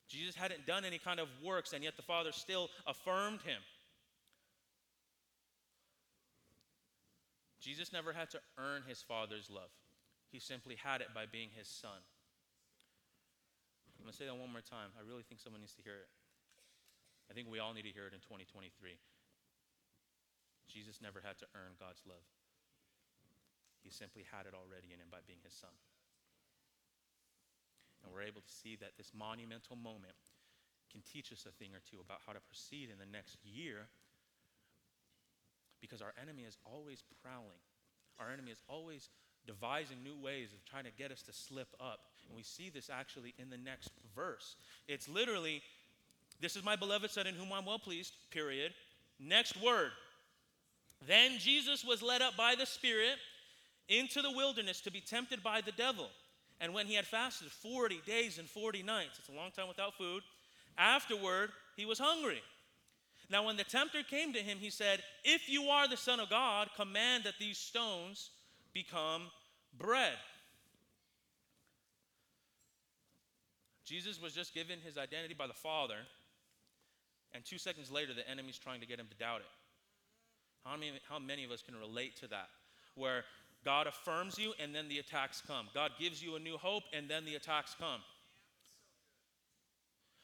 Jesus 0.08 0.36
hadn't 0.36 0.66
done 0.66 0.86
any 0.86 0.98
kind 0.98 1.20
of 1.20 1.28
works, 1.44 1.74
and 1.74 1.84
yet 1.84 1.96
the 1.96 2.02
Father 2.02 2.32
still 2.32 2.70
affirmed 2.88 3.42
him. 3.42 3.62
Jesus 7.60 7.92
never 7.92 8.14
had 8.14 8.32
to 8.32 8.40
earn 8.58 8.84
his 8.88 9.02
Father's 9.02 9.50
love, 9.50 9.70
he 10.32 10.40
simply 10.40 10.76
had 10.76 11.02
it 11.02 11.14
by 11.14 11.26
being 11.30 11.50
his 11.56 11.68
Son. 11.68 12.00
I'm 14.00 14.08
going 14.08 14.16
to 14.16 14.18
say 14.18 14.26
that 14.32 14.40
one 14.40 14.48
more 14.48 14.64
time. 14.64 14.96
I 14.96 15.04
really 15.04 15.28
think 15.28 15.44
someone 15.44 15.60
needs 15.60 15.76
to 15.76 15.84
hear 15.84 16.08
it. 16.08 16.08
I 17.30 17.36
think 17.36 17.52
we 17.52 17.60
all 17.60 17.76
need 17.76 17.84
to 17.84 17.92
hear 17.92 18.08
it 18.08 18.16
in 18.16 18.24
2023. 18.24 18.72
Jesus 20.72 21.04
never 21.04 21.20
had 21.20 21.36
to 21.44 21.46
earn 21.52 21.76
God's 21.76 22.00
love. 22.08 22.24
He 23.90 23.98
simply 23.98 24.22
had 24.30 24.46
it 24.46 24.54
already 24.54 24.94
in 24.94 25.02
him 25.02 25.10
by 25.10 25.26
being 25.26 25.42
his 25.42 25.58
son. 25.58 25.74
And 28.06 28.14
we're 28.14 28.30
able 28.30 28.46
to 28.46 28.54
see 28.54 28.78
that 28.78 28.94
this 29.02 29.10
monumental 29.18 29.76
moment 29.82 30.14
can 30.94 31.02
teach 31.02 31.34
us 31.34 31.50
a 31.50 31.54
thing 31.58 31.74
or 31.74 31.82
two 31.82 31.98
about 31.98 32.22
how 32.22 32.38
to 32.38 32.40
proceed 32.40 32.94
in 32.94 33.02
the 33.02 33.10
next 33.10 33.42
year 33.42 33.90
because 35.82 36.06
our 36.06 36.14
enemy 36.22 36.46
is 36.46 36.62
always 36.70 37.02
prowling. 37.26 37.58
Our 38.22 38.30
enemy 38.30 38.52
is 38.52 38.62
always 38.70 39.10
devising 39.48 40.04
new 40.04 40.22
ways 40.22 40.54
of 40.54 40.64
trying 40.70 40.86
to 40.86 40.94
get 40.94 41.10
us 41.10 41.24
to 41.24 41.34
slip 41.34 41.74
up. 41.82 42.14
And 42.28 42.38
we 42.38 42.44
see 42.44 42.70
this 42.70 42.92
actually 42.94 43.34
in 43.40 43.50
the 43.50 43.58
next 43.58 43.90
verse. 44.14 44.56
It's 44.88 45.10
literally, 45.10 45.64
this 46.40 46.56
is 46.56 46.64
my 46.64 46.76
beloved 46.76 47.10
son 47.10 47.26
in 47.26 47.34
whom 47.34 47.52
I'm 47.52 47.66
well 47.66 47.80
pleased, 47.80 48.14
period. 48.30 48.72
Next 49.20 49.60
word. 49.60 49.90
Then 51.08 51.40
Jesus 51.40 51.84
was 51.84 52.04
led 52.04 52.22
up 52.22 52.38
by 52.38 52.54
the 52.54 52.68
Spirit 52.68 53.18
into 53.90 54.22
the 54.22 54.32
wilderness 54.32 54.82
to 54.82 54.92
be 54.92 55.02
tempted 55.02 55.44
by 55.44 55.62
the 55.62 55.72
devil. 55.72 56.08
And 56.62 56.74
when 56.74 56.86
he 56.86 56.96
had 56.96 57.06
fasted 57.06 57.52
40 57.52 58.02
days 58.06 58.38
and 58.38 58.48
40 58.48 58.84
nights, 58.84 59.18
it's 59.20 59.30
a 59.30 59.34
long 59.34 59.52
time 59.52 59.68
without 59.68 59.96
food, 59.96 60.24
afterward 60.78 61.52
he 61.76 61.86
was 61.86 62.00
hungry. 62.00 62.42
Now, 63.30 63.46
when 63.46 63.58
the 63.58 63.64
tempter 63.64 64.02
came 64.02 64.34
to 64.34 64.40
him, 64.40 64.58
he 64.60 64.70
said, 64.70 65.02
If 65.24 65.50
you 65.50 65.66
are 65.66 65.88
the 65.88 65.98
Son 65.98 66.20
of 66.20 66.30
God, 66.30 66.70
command 66.76 67.26
that 67.26 67.36
these 67.40 67.58
stones 67.58 68.32
become 68.74 69.24
bread. 69.78 70.18
Jesus 73.86 74.22
was 74.22 74.34
just 74.34 74.54
given 74.54 74.80
his 74.84 74.98
identity 74.98 75.34
by 75.34 75.48
the 75.48 75.54
Father, 75.54 75.98
and 77.34 77.46
two 77.46 77.58
seconds 77.58 77.92
later, 77.92 78.14
the 78.14 78.28
enemy's 78.28 78.58
trying 78.58 78.82
to 78.82 78.88
get 78.88 79.00
him 79.00 79.08
to 79.10 79.16
doubt 79.18 79.42
it. 79.42 79.48
How 80.66 80.76
many, 80.76 80.94
how 81.08 81.20
many 81.20 81.44
of 81.44 81.52
us 81.52 81.62
can 81.62 81.76
relate 81.76 82.18
to 82.18 82.28
that? 82.28 82.50
Where 82.96 83.24
God 83.66 83.88
affirms 83.88 84.38
you, 84.38 84.54
and 84.62 84.74
then 84.74 84.88
the 84.88 85.00
attacks 85.00 85.42
come. 85.46 85.68
God 85.74 85.92
gives 86.00 86.24
you 86.24 86.36
a 86.36 86.40
new 86.40 86.58
hope, 86.58 86.84
and 86.94 87.10
then 87.10 87.26
the 87.26 87.36
attacks 87.36 87.76
come. 87.80 88.02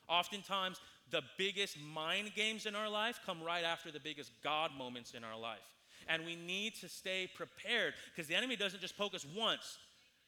Oftentimes, 0.07 0.79
the 1.11 1.21
biggest 1.37 1.77
mind 1.79 2.31
games 2.35 2.65
in 2.65 2.75
our 2.75 2.89
life 2.89 3.19
come 3.25 3.41
right 3.43 3.63
after 3.63 3.91
the 3.91 3.99
biggest 3.99 4.31
God 4.43 4.71
moments 4.77 5.11
in 5.11 5.23
our 5.23 5.37
life. 5.37 5.59
And 6.07 6.25
we 6.25 6.35
need 6.35 6.75
to 6.81 6.89
stay 6.89 7.27
prepared 7.35 7.93
because 8.13 8.27
the 8.27 8.35
enemy 8.35 8.55
doesn't 8.55 8.81
just 8.81 8.97
poke 8.97 9.15
us 9.15 9.25
once. 9.35 9.77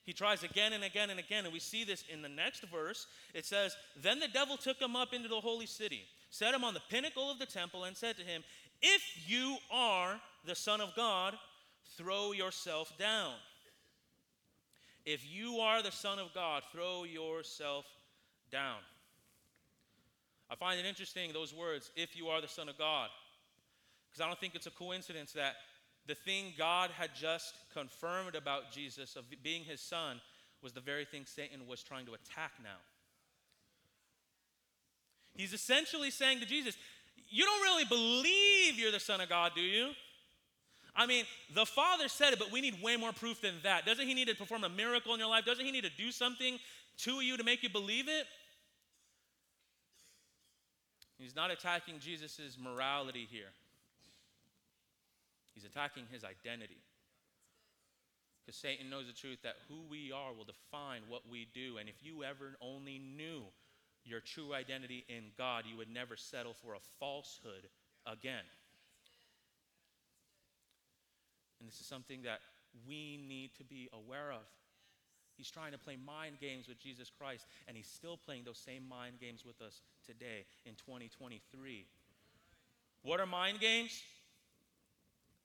He 0.03 0.13
tries 0.13 0.43
again 0.43 0.73
and 0.73 0.83
again 0.83 1.09
and 1.09 1.19
again. 1.19 1.43
And 1.43 1.53
we 1.53 1.59
see 1.59 1.83
this 1.83 2.03
in 2.11 2.21
the 2.21 2.29
next 2.29 2.63
verse. 2.71 3.07
It 3.33 3.45
says, 3.45 3.75
Then 4.01 4.19
the 4.19 4.27
devil 4.27 4.57
took 4.57 4.81
him 4.81 4.95
up 4.95 5.13
into 5.13 5.27
the 5.27 5.41
holy 5.41 5.65
city, 5.65 6.05
set 6.29 6.53
him 6.53 6.63
on 6.63 6.73
the 6.73 6.81
pinnacle 6.89 7.29
of 7.29 7.39
the 7.39 7.45
temple, 7.45 7.83
and 7.83 7.95
said 7.95 8.17
to 8.17 8.23
him, 8.23 8.43
If 8.81 9.01
you 9.27 9.57
are 9.71 10.19
the 10.45 10.55
Son 10.55 10.81
of 10.81 10.95
God, 10.95 11.35
throw 11.97 12.31
yourself 12.31 12.97
down. 12.97 13.33
If 15.05 15.25
you 15.29 15.59
are 15.59 15.81
the 15.81 15.91
Son 15.91 16.19
of 16.19 16.33
God, 16.33 16.63
throw 16.71 17.03
yourself 17.03 17.85
down. 18.51 18.79
I 20.49 20.55
find 20.55 20.79
it 20.79 20.85
interesting, 20.85 21.33
those 21.33 21.53
words, 21.53 21.91
if 21.95 22.15
you 22.15 22.27
are 22.27 22.41
the 22.41 22.47
Son 22.47 22.69
of 22.69 22.77
God. 22.77 23.09
Because 24.09 24.21
I 24.21 24.27
don't 24.27 24.39
think 24.39 24.55
it's 24.55 24.67
a 24.67 24.71
coincidence 24.71 25.33
that 25.33 25.55
the 26.07 26.15
thing 26.15 26.53
God 26.57 26.89
had 26.91 27.11
just 27.13 27.53
confirmed 27.73 28.35
about 28.35 28.71
Jesus, 28.71 29.15
of 29.15 29.25
being 29.43 29.63
his 29.63 29.81
son, 29.81 30.21
was 30.63 30.73
the 30.73 30.81
very 30.81 31.05
thing 31.05 31.25
Satan 31.25 31.67
was 31.67 31.83
trying 31.83 32.05
to 32.05 32.13
attack 32.13 32.51
now. 32.63 32.79
He's 35.35 35.53
essentially 35.53 36.09
saying 36.09 36.39
to 36.39 36.45
Jesus, 36.45 36.77
You 37.29 37.45
don't 37.45 37.61
really 37.61 37.85
believe 37.85 38.79
you're 38.79 38.91
the 38.91 38.99
Son 38.99 39.21
of 39.21 39.29
God, 39.29 39.51
do 39.53 39.61
you? 39.61 39.89
I 40.97 41.05
mean, 41.05 41.25
the 41.53 41.65
Father 41.65 42.07
said 42.07 42.33
it, 42.33 42.39
but 42.39 42.51
we 42.51 42.59
need 42.59 42.81
way 42.81 42.97
more 42.97 43.13
proof 43.13 43.39
than 43.39 43.53
that. 43.63 43.85
Doesn't 43.85 44.07
He 44.07 44.15
need 44.15 44.27
to 44.29 44.35
perform 44.35 44.63
a 44.63 44.69
miracle 44.69 45.13
in 45.13 45.19
your 45.19 45.29
life? 45.29 45.45
Doesn't 45.45 45.63
He 45.63 45.71
need 45.71 45.83
to 45.83 45.91
do 45.95 46.11
something 46.11 46.57
to 46.99 47.21
you 47.21 47.37
to 47.37 47.43
make 47.43 47.61
you 47.61 47.69
believe 47.69 48.07
it? 48.07 48.25
He's 51.19 51.35
not 51.35 51.51
attacking 51.51 51.99
Jesus' 51.99 52.57
morality 52.59 53.27
here, 53.29 53.53
he's 55.53 55.65
attacking 55.65 56.05
his 56.11 56.23
identity. 56.23 56.81
Because 58.45 58.61
Satan 58.61 58.89
knows 58.89 59.07
the 59.07 59.13
truth 59.13 59.39
that 59.43 59.55
who 59.67 59.81
we 59.89 60.13
are 60.13 60.31
will 60.31 60.45
define 60.45 61.01
what 61.09 61.23
we 61.29 61.49
do. 61.53 61.79
And 61.79 61.89
if 61.89 61.95
you 62.01 62.23
ever 62.23 62.55
only 62.61 62.97
knew 62.97 63.41
your 64.05 64.21
true 64.21 64.53
identity 64.53 65.03
in 65.09 65.31
God, 65.37 65.65
you 65.69 65.75
would 65.75 65.89
never 65.89 66.15
settle 66.15 66.53
for 66.53 66.73
a 66.73 66.79
falsehood 66.97 67.67
again. 68.05 68.45
And 71.59 71.67
this 71.67 71.79
is 71.79 71.85
something 71.85 72.21
that 72.23 72.39
we 72.87 73.17
need 73.27 73.51
to 73.57 73.63
be 73.63 73.89
aware 73.93 74.31
of. 74.31 74.43
He's 75.35 75.51
trying 75.51 75.71
to 75.71 75.77
play 75.77 75.97
mind 76.03 76.39
games 76.41 76.67
with 76.67 76.79
Jesus 76.79 77.11
Christ, 77.15 77.45
and 77.67 77.77
he's 77.77 77.87
still 77.87 78.17
playing 78.17 78.43
those 78.43 78.57
same 78.57 78.87
mind 78.87 79.19
games 79.19 79.45
with 79.45 79.61
us 79.61 79.81
today 80.05 80.45
in 80.65 80.73
2023. 80.73 81.85
What 83.03 83.19
are 83.19 83.25
mind 83.27 83.59
games? 83.59 84.01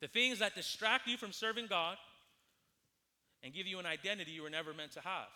The 0.01 0.09
things 0.09 0.39
that 0.39 0.55
distract 0.55 1.07
you 1.07 1.17
from 1.17 1.33
serving 1.33 1.67
God 1.67 1.97
and 3.43 3.53
give 3.53 3.67
you 3.67 3.79
an 3.79 3.87
identity 3.87 4.31
you 4.31 4.43
were 4.43 4.51
never 4.51 4.73
meant 4.73 4.93
to 4.93 5.01
have. 5.01 5.29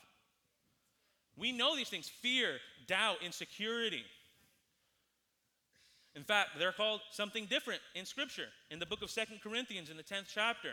We 1.37 1.53
know 1.53 1.77
these 1.77 1.91
things 1.91 2.09
fear, 2.09 2.59
doubt, 2.87 3.17
insecurity. 3.25 4.05
In 6.17 6.25
fact, 6.25 6.51
they're 6.59 6.73
called 6.73 7.03
something 7.11 7.45
different 7.45 7.83
in 7.95 8.07
Scripture. 8.07 8.47
In 8.71 8.79
the 8.79 8.87
book 8.87 9.03
of 9.03 9.11
Second 9.11 9.43
Corinthians, 9.43 9.91
in 9.91 9.99
the 9.99 10.03
10th 10.03 10.29
chapter, 10.35 10.71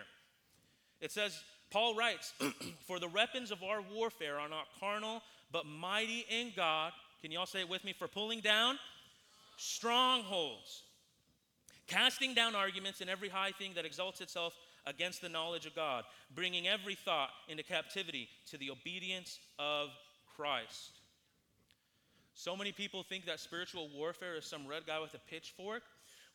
it 1.01 1.11
says, 1.11 1.43
Paul 1.69 1.95
writes, 1.95 2.33
For 2.87 2.97
the 2.97 3.09
weapons 3.09 3.51
of 3.51 3.61
our 3.61 3.81
warfare 3.81 4.39
are 4.39 4.47
not 4.47 4.67
carnal, 4.79 5.21
but 5.51 5.65
mighty 5.65 6.25
in 6.29 6.53
God. 6.55 6.93
Can 7.21 7.29
you 7.29 7.39
all 7.39 7.45
say 7.45 7.59
it 7.59 7.69
with 7.69 7.83
me? 7.83 7.91
For 7.91 8.07
pulling 8.07 8.39
down 8.39 8.79
strongholds, 9.57 10.83
casting 11.87 12.33
down 12.33 12.55
arguments 12.55 13.01
and 13.01 13.09
every 13.09 13.29
high 13.29 13.51
thing 13.51 13.73
that 13.75 13.85
exalts 13.85 14.21
itself 14.21 14.53
against 14.85 15.21
the 15.21 15.29
knowledge 15.29 15.65
of 15.65 15.75
God, 15.75 16.05
bringing 16.33 16.67
every 16.69 16.95
thought 16.95 17.29
into 17.49 17.63
captivity 17.63 18.29
to 18.49 18.57
the 18.57 18.71
obedience 18.71 19.39
of 19.59 19.89
Christ. 20.37 20.91
So 22.35 22.55
many 22.55 22.71
people 22.71 23.03
think 23.03 23.25
that 23.25 23.39
spiritual 23.39 23.89
warfare 23.95 24.35
is 24.35 24.45
some 24.45 24.67
red 24.67 24.85
guy 24.85 24.99
with 24.99 25.13
a 25.13 25.19
pitchfork, 25.29 25.83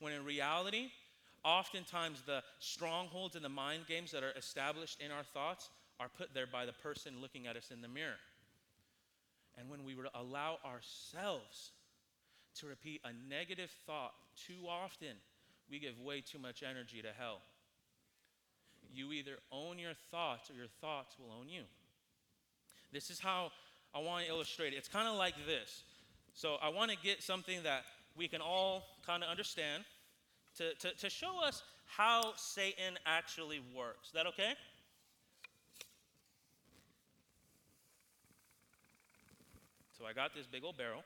when 0.00 0.12
in 0.12 0.24
reality, 0.24 0.90
Oftentimes, 1.44 2.22
the 2.26 2.42
strongholds 2.58 3.36
and 3.36 3.44
the 3.44 3.48
mind 3.48 3.86
games 3.86 4.10
that 4.10 4.22
are 4.22 4.32
established 4.36 5.00
in 5.00 5.10
our 5.10 5.22
thoughts 5.22 5.70
are 6.00 6.08
put 6.08 6.34
there 6.34 6.46
by 6.46 6.66
the 6.66 6.72
person 6.72 7.20
looking 7.20 7.46
at 7.46 7.56
us 7.56 7.70
in 7.72 7.80
the 7.80 7.88
mirror. 7.88 8.18
And 9.56 9.68
when 9.68 9.84
we 9.84 9.94
allow 10.14 10.58
ourselves 10.64 11.72
to 12.56 12.66
repeat 12.66 13.00
a 13.04 13.12
negative 13.28 13.70
thought 13.86 14.14
too 14.46 14.68
often, 14.68 15.16
we 15.70 15.78
give 15.78 16.00
way 16.00 16.20
too 16.20 16.38
much 16.38 16.62
energy 16.62 17.02
to 17.02 17.08
hell. 17.16 17.40
You 18.92 19.12
either 19.12 19.38
own 19.52 19.78
your 19.78 19.94
thoughts 20.10 20.50
or 20.50 20.54
your 20.54 20.68
thoughts 20.80 21.16
will 21.18 21.32
own 21.38 21.48
you. 21.48 21.62
This 22.92 23.10
is 23.10 23.20
how 23.20 23.52
I 23.94 24.00
want 24.00 24.24
to 24.24 24.30
illustrate 24.30 24.72
it. 24.72 24.76
It's 24.76 24.88
kind 24.88 25.08
of 25.08 25.16
like 25.16 25.34
this. 25.46 25.82
So 26.38 26.54
I 26.62 26.68
want 26.68 26.92
to 26.92 26.96
get 26.96 27.20
something 27.20 27.64
that 27.64 27.82
we 28.16 28.28
can 28.28 28.40
all 28.40 28.84
kind 29.04 29.24
of 29.24 29.28
understand 29.28 29.82
to, 30.58 30.72
to, 30.76 30.94
to 30.94 31.10
show 31.10 31.42
us 31.44 31.64
how 31.86 32.32
Satan 32.36 32.96
actually 33.04 33.60
works. 33.76 34.06
Is 34.06 34.12
that 34.12 34.26
okay? 34.28 34.52
So 39.98 40.06
I 40.06 40.12
got 40.12 40.32
this 40.32 40.46
big 40.46 40.62
old 40.62 40.78
barrel. 40.78 41.02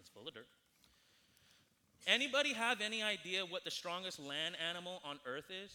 It's 0.00 0.08
full 0.08 0.26
of 0.26 0.34
dirt. 0.34 0.48
Anybody 2.08 2.52
have 2.52 2.80
any 2.80 3.04
idea 3.04 3.46
what 3.46 3.62
the 3.62 3.70
strongest 3.70 4.18
land 4.18 4.56
animal 4.68 5.02
on 5.04 5.20
earth 5.24 5.52
is? 5.64 5.70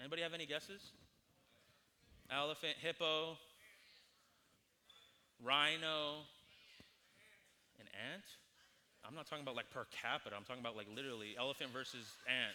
Anybody 0.00 0.22
have 0.22 0.32
any 0.32 0.46
guesses? 0.46 0.80
Elephant, 2.30 2.76
hippo, 2.80 3.36
rhino, 5.44 6.20
an 7.80 7.88
ant? 8.12 8.24
I'm 9.06 9.14
not 9.14 9.26
talking 9.26 9.42
about 9.42 9.56
like 9.56 9.70
per 9.70 9.86
capita. 9.90 10.36
I'm 10.36 10.44
talking 10.44 10.60
about 10.60 10.76
like 10.76 10.86
literally 10.94 11.34
elephant 11.38 11.70
versus 11.72 12.04
ant. 12.28 12.54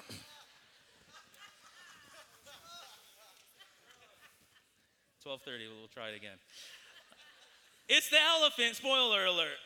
Twelve 5.22 5.42
thirty. 5.42 5.66
We'll 5.66 5.88
try 5.88 6.08
it 6.10 6.16
again. 6.16 6.38
It's 7.88 8.08
the 8.08 8.22
elephant. 8.22 8.76
Spoiler 8.76 9.26
alert. 9.26 9.58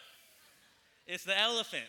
It's 1.06 1.24
the 1.24 1.38
elephant. 1.38 1.86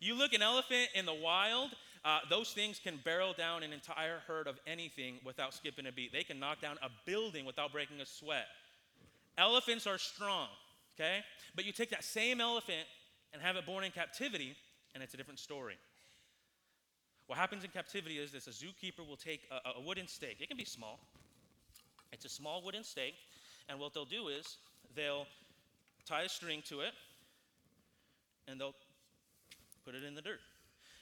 You 0.00 0.14
look 0.14 0.32
an 0.32 0.42
elephant 0.42 0.88
in 0.94 1.06
the 1.06 1.14
wild. 1.14 1.70
Uh, 2.04 2.18
those 2.28 2.52
things 2.52 2.78
can 2.78 2.98
barrel 3.02 3.32
down 3.32 3.62
an 3.62 3.72
entire 3.72 4.18
herd 4.26 4.46
of 4.46 4.60
anything 4.66 5.16
without 5.24 5.54
skipping 5.54 5.86
a 5.86 5.92
beat. 5.92 6.12
They 6.12 6.22
can 6.22 6.38
knock 6.38 6.60
down 6.60 6.76
a 6.82 6.90
building 7.06 7.46
without 7.46 7.72
breaking 7.72 8.00
a 8.02 8.06
sweat. 8.06 8.46
Elephants 9.38 9.86
are 9.86 9.98
strong, 9.98 10.48
okay? 10.94 11.24
But 11.54 11.64
you 11.64 11.72
take 11.72 11.90
that 11.90 12.04
same 12.04 12.40
elephant 12.40 12.86
and 13.32 13.42
have 13.42 13.56
it 13.56 13.66
born 13.66 13.84
in 13.84 13.90
captivity, 13.90 14.56
and 14.94 15.02
it's 15.02 15.14
a 15.14 15.16
different 15.16 15.40
story. 15.40 15.76
What 17.26 17.38
happens 17.38 17.64
in 17.64 17.70
captivity 17.70 18.18
is 18.18 18.32
this 18.32 18.46
a 18.46 18.50
zookeeper 18.50 19.06
will 19.06 19.16
take 19.16 19.42
a, 19.50 19.78
a 19.78 19.80
wooden 19.80 20.06
stake. 20.06 20.36
It 20.40 20.48
can 20.48 20.56
be 20.56 20.64
small, 20.64 21.00
it's 22.12 22.24
a 22.24 22.28
small 22.28 22.62
wooden 22.62 22.84
stake, 22.84 23.14
and 23.68 23.78
what 23.78 23.94
they'll 23.94 24.04
do 24.04 24.28
is 24.28 24.58
they'll 24.94 25.26
tie 26.06 26.22
a 26.22 26.28
string 26.28 26.62
to 26.68 26.80
it, 26.80 26.92
and 28.46 28.60
they'll 28.60 28.74
put 29.84 29.94
it 29.94 30.04
in 30.04 30.14
the 30.14 30.22
dirt. 30.22 30.40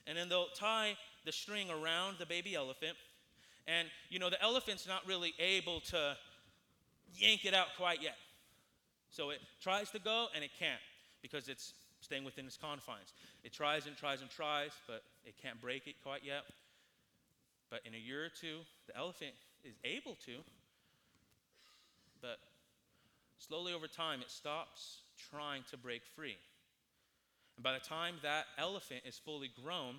And 0.06 0.16
then 0.16 0.28
they'll 0.28 0.48
tie 0.54 0.96
the 1.24 1.32
string 1.32 1.68
around 1.70 2.16
the 2.18 2.26
baby 2.26 2.54
elephant. 2.54 2.96
And, 3.66 3.88
you 4.10 4.18
know, 4.18 4.30
the 4.30 4.42
elephant's 4.42 4.86
not 4.86 5.06
really 5.06 5.34
able 5.38 5.80
to 5.80 6.16
yank 7.14 7.44
it 7.44 7.54
out 7.54 7.68
quite 7.76 8.02
yet. 8.02 8.16
So 9.12 9.28
it 9.28 9.40
tries 9.60 9.90
to 9.90 9.98
go 9.98 10.28
and 10.34 10.42
it 10.42 10.50
can't 10.58 10.80
because 11.20 11.48
it's 11.48 11.74
staying 12.00 12.24
within 12.24 12.46
its 12.46 12.56
confines. 12.56 13.12
It 13.44 13.52
tries 13.52 13.86
and 13.86 13.96
tries 13.96 14.22
and 14.22 14.30
tries, 14.30 14.70
but 14.86 15.02
it 15.24 15.34
can't 15.40 15.60
break 15.60 15.86
it 15.86 15.96
quite 16.02 16.24
yet. 16.24 16.44
But 17.70 17.80
in 17.84 17.94
a 17.94 17.98
year 17.98 18.24
or 18.24 18.28
two, 18.28 18.60
the 18.86 18.96
elephant 18.96 19.32
is 19.64 19.74
able 19.84 20.16
to, 20.26 20.38
but 22.20 22.38
slowly 23.38 23.72
over 23.72 23.86
time, 23.86 24.20
it 24.20 24.30
stops 24.30 24.98
trying 25.30 25.62
to 25.70 25.76
break 25.76 26.02
free. 26.16 26.36
And 27.56 27.62
by 27.62 27.74
the 27.74 27.80
time 27.80 28.16
that 28.22 28.46
elephant 28.58 29.02
is 29.06 29.18
fully 29.18 29.50
grown, 29.62 29.96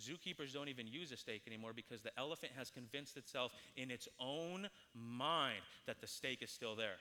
zookeepers 0.00 0.52
don't 0.52 0.68
even 0.68 0.86
use 0.86 1.12
a 1.12 1.16
stake 1.16 1.42
anymore 1.46 1.72
because 1.74 2.02
the 2.02 2.16
elephant 2.18 2.52
has 2.56 2.70
convinced 2.70 3.16
itself 3.16 3.52
in 3.76 3.90
its 3.90 4.08
own 4.20 4.68
mind 4.94 5.62
that 5.86 6.00
the 6.00 6.06
stake 6.06 6.42
is 6.42 6.50
still 6.50 6.76
there. 6.76 6.96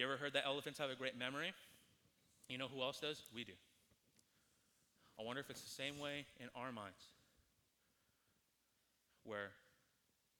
You 0.00 0.06
ever 0.06 0.16
heard 0.16 0.32
that 0.32 0.46
elephants 0.46 0.78
have 0.78 0.88
a 0.88 0.94
great 0.94 1.18
memory? 1.18 1.52
You 2.48 2.56
know 2.56 2.68
who 2.74 2.80
else 2.80 3.00
does? 3.00 3.20
We 3.34 3.44
do. 3.44 3.52
I 5.20 5.22
wonder 5.22 5.40
if 5.40 5.50
it's 5.50 5.60
the 5.60 5.68
same 5.68 5.98
way 5.98 6.24
in 6.40 6.48
our 6.54 6.72
minds, 6.72 7.04
where 9.24 9.50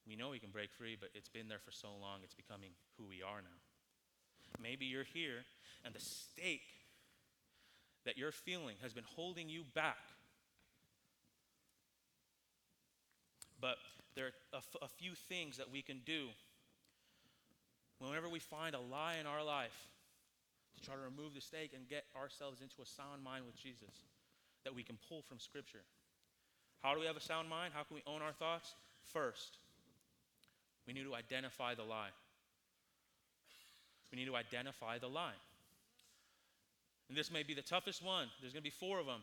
we 0.09 0.17
know 0.17 0.31
we 0.31 0.39
can 0.39 0.49
break 0.49 0.71
free, 0.73 0.97
but 0.99 1.11
it's 1.15 1.29
been 1.29 1.47
there 1.47 1.59
for 1.63 1.73
so 1.73 1.89
long, 2.01 2.21
it's 2.25 2.33
becoming 2.33 2.71
who 2.97 3.05
we 3.05 3.23
are 3.23 3.43
now. 3.43 4.63
Maybe 4.63 4.87
you're 4.87 5.05
here 5.05 5.45
and 5.85 5.93
the 5.95 6.01
stake 6.01 6.63
that 8.07 8.17
you're 8.17 8.33
feeling 8.33 8.77
has 8.81 8.95
been 8.95 9.05
holding 9.15 9.51
you 9.51 9.65
back. 9.75 9.99
But 13.61 13.77
there 14.15 14.25
are 14.25 14.33
a, 14.55 14.57
f- 14.57 14.77
a 14.81 14.89
few 14.89 15.13
things 15.15 15.59
that 15.59 15.71
we 15.71 15.83
can 15.83 16.01
do 16.07 16.29
find 18.41 18.75
a 18.75 18.81
lie 18.81 19.17
in 19.21 19.27
our 19.27 19.45
life 19.45 19.77
to 20.75 20.81
try 20.83 20.95
to 20.95 21.01
remove 21.01 21.35
the 21.35 21.41
stake 21.41 21.73
and 21.75 21.89
get 21.89 22.05
ourselves 22.17 22.61
into 22.61 22.83
a 22.83 22.87
sound 22.87 23.23
mind 23.23 23.45
with 23.47 23.57
Jesus 23.57 24.05
that 24.65 24.75
we 24.75 24.83
can 24.83 24.99
pull 25.09 25.23
from 25.23 25.39
Scripture. 25.39 25.85
How 26.83 26.95
do 26.95 27.01
we 27.01 27.07
have 27.07 27.17
a 27.17 27.21
sound 27.21 27.49
mind? 27.49 27.73
How 27.75 27.83
can 27.83 27.97
we 27.97 28.03
own 28.07 28.23
our 28.23 28.33
thoughts? 28.33 28.75
First, 29.13 29.59
we 30.87 30.93
need 30.93 31.05
to 31.05 31.15
identify 31.15 31.75
the 31.75 31.83
lie. 31.85 32.11
We 34.11 34.19
need 34.19 34.27
to 34.27 34.37
identify 34.37 34.99
the 34.99 35.09
lie. 35.09 35.39
And 37.09 37.17
this 37.17 37.31
may 37.31 37.43
be 37.43 37.55
the 37.55 37.63
toughest 37.63 38.05
one. 38.05 38.29
There's 38.41 38.53
going 38.53 38.63
to 38.63 38.71
be 38.71 38.75
four 38.75 38.99
of 38.99 39.07
them. 39.07 39.23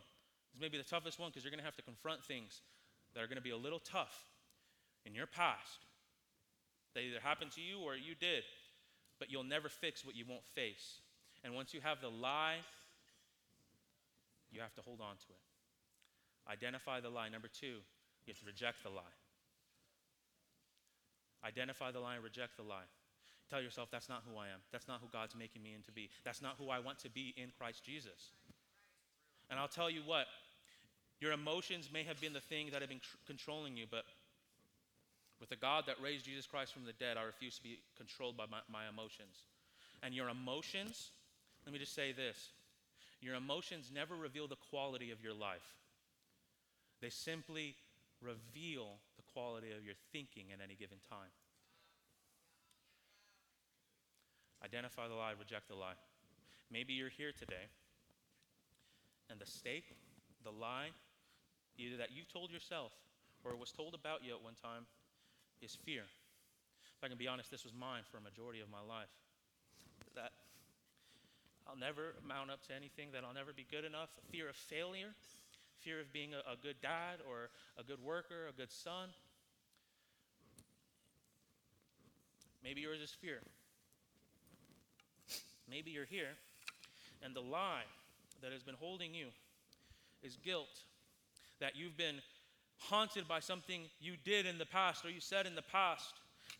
This 0.52 0.60
may 0.60 0.68
be 0.68 0.78
the 0.78 0.88
toughest 0.88 1.18
one 1.18 1.30
because 1.30 1.44
you're 1.44 1.50
going 1.50 1.60
to 1.60 1.64
have 1.64 1.76
to 1.76 1.82
confront 1.82 2.24
things 2.24 2.60
that 3.14 3.22
are 3.22 3.26
going 3.26 3.36
to 3.36 3.42
be 3.42 3.50
a 3.50 3.56
little 3.56 3.80
tough 3.80 4.14
in 5.04 5.14
your 5.14 5.26
past. 5.26 5.86
They 6.94 7.02
either 7.02 7.20
happened 7.20 7.52
to 7.52 7.60
you 7.60 7.78
or 7.80 7.96
you 7.96 8.14
did, 8.14 8.44
but 9.18 9.30
you'll 9.30 9.44
never 9.44 9.68
fix 9.68 10.04
what 10.04 10.14
you 10.14 10.24
won't 10.28 10.44
face. 10.54 11.00
And 11.44 11.54
once 11.54 11.74
you 11.74 11.80
have 11.80 12.00
the 12.00 12.08
lie, 12.08 12.56
you 14.50 14.60
have 14.60 14.74
to 14.74 14.82
hold 14.82 15.00
on 15.00 15.16
to 15.16 15.28
it. 15.30 16.52
Identify 16.52 17.00
the 17.00 17.10
lie. 17.10 17.28
Number 17.28 17.48
two, 17.48 17.66
you 18.26 18.28
have 18.28 18.40
to 18.40 18.46
reject 18.46 18.82
the 18.82 18.90
lie. 18.90 19.16
Identify 21.44 21.92
the 21.92 22.00
lie 22.00 22.14
and 22.16 22.24
reject 22.24 22.56
the 22.56 22.62
lie. 22.62 22.88
Tell 23.50 23.62
yourself, 23.62 23.88
that's 23.90 24.08
not 24.08 24.22
who 24.28 24.36
I 24.36 24.48
am. 24.48 24.60
That's 24.72 24.88
not 24.88 25.00
who 25.00 25.08
God's 25.12 25.34
making 25.34 25.62
me 25.62 25.72
into 25.74 25.92
be. 25.92 26.10
That's 26.24 26.42
not 26.42 26.56
who 26.58 26.68
I 26.68 26.80
want 26.80 26.98
to 27.00 27.10
be 27.10 27.34
in 27.36 27.50
Christ 27.56 27.84
Jesus. 27.84 28.32
And 29.48 29.58
I'll 29.58 29.68
tell 29.68 29.88
you 29.88 30.02
what, 30.04 30.26
your 31.20 31.32
emotions 31.32 31.88
may 31.92 32.04
have 32.04 32.20
been 32.20 32.32
the 32.32 32.40
thing 32.40 32.68
that 32.72 32.80
have 32.82 32.90
been 32.90 33.00
tr- 33.00 33.16
controlling 33.26 33.76
you, 33.76 33.86
but 33.90 34.04
with 35.40 35.48
the 35.48 35.56
God 35.56 35.84
that 35.86 36.00
raised 36.02 36.24
Jesus 36.24 36.46
Christ 36.46 36.72
from 36.72 36.84
the 36.84 36.92
dead, 36.92 37.16
I 37.16 37.22
refuse 37.22 37.56
to 37.56 37.62
be 37.62 37.78
controlled 37.96 38.36
by 38.36 38.44
my, 38.50 38.58
my 38.70 38.88
emotions. 38.88 39.46
And 40.02 40.14
your 40.14 40.28
emotions, 40.28 41.10
let 41.64 41.72
me 41.72 41.78
just 41.78 41.94
say 41.94 42.12
this 42.12 42.50
your 43.20 43.34
emotions 43.34 43.90
never 43.92 44.14
reveal 44.14 44.46
the 44.46 44.56
quality 44.70 45.10
of 45.10 45.22
your 45.22 45.34
life, 45.34 45.74
they 47.00 47.10
simply 47.10 47.74
reveal 48.20 48.98
the 49.16 49.22
quality 49.32 49.68
of 49.70 49.84
your 49.84 49.94
thinking 50.12 50.46
at 50.52 50.62
any 50.62 50.74
given 50.74 50.98
time. 51.08 51.30
Identify 54.64 55.06
the 55.06 55.14
lie, 55.14 55.34
reject 55.38 55.68
the 55.68 55.76
lie. 55.76 55.94
Maybe 56.70 56.92
you're 56.92 57.14
here 57.14 57.30
today, 57.30 57.70
and 59.30 59.38
the 59.38 59.46
stake, 59.46 59.94
the 60.42 60.50
lie, 60.50 60.90
either 61.78 61.96
that 61.96 62.10
you've 62.10 62.30
told 62.32 62.50
yourself 62.50 62.92
or 63.44 63.52
it 63.52 63.58
was 63.58 63.70
told 63.70 63.94
about 63.94 64.24
you 64.24 64.34
at 64.34 64.42
one 64.42 64.58
time, 64.60 64.84
is 65.62 65.76
fear. 65.84 66.02
If 66.02 67.04
I 67.04 67.08
can 67.08 67.18
be 67.18 67.28
honest, 67.28 67.50
this 67.50 67.64
was 67.64 67.72
mine 67.74 68.02
for 68.10 68.18
a 68.18 68.20
majority 68.20 68.60
of 68.60 68.70
my 68.70 68.80
life. 68.80 69.10
That 70.14 70.32
I'll 71.68 71.78
never 71.78 72.14
mount 72.26 72.50
up 72.50 72.66
to 72.68 72.74
anything, 72.74 73.10
that 73.12 73.24
I'll 73.24 73.34
never 73.34 73.52
be 73.52 73.66
good 73.70 73.84
enough, 73.84 74.08
fear 74.30 74.48
of 74.48 74.56
failure, 74.56 75.14
fear 75.80 76.00
of 76.00 76.12
being 76.12 76.34
a, 76.34 76.38
a 76.38 76.56
good 76.60 76.76
dad 76.82 77.20
or 77.28 77.50
a 77.78 77.84
good 77.84 78.02
worker, 78.02 78.48
a 78.48 78.52
good 78.52 78.72
son. 78.72 79.10
Maybe 82.64 82.80
yours 82.80 83.00
is 83.00 83.10
fear. 83.10 83.40
Maybe 85.70 85.90
you're 85.90 86.06
here, 86.06 86.34
and 87.22 87.36
the 87.36 87.40
lie 87.40 87.84
that 88.42 88.52
has 88.52 88.62
been 88.62 88.76
holding 88.80 89.14
you 89.14 89.28
is 90.22 90.36
guilt. 90.42 90.82
That 91.60 91.76
you've 91.76 91.96
been 91.96 92.16
haunted 92.78 93.26
by 93.28 93.40
something 93.40 93.82
you 94.00 94.14
did 94.24 94.46
in 94.46 94.58
the 94.58 94.66
past 94.66 95.04
or 95.04 95.10
you 95.10 95.20
said 95.20 95.46
in 95.46 95.54
the 95.54 95.62
past. 95.62 96.14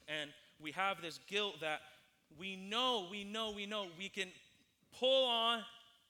And 0.08 0.30
we 0.60 0.72
have 0.72 1.00
this 1.00 1.18
guilt 1.28 1.60
that 1.60 1.80
we 2.38 2.56
know, 2.56 3.06
we 3.10 3.24
know, 3.24 3.52
we 3.52 3.66
know 3.66 3.86
we 3.98 4.08
can 4.08 4.28
pull 4.98 5.26
on 5.26 5.62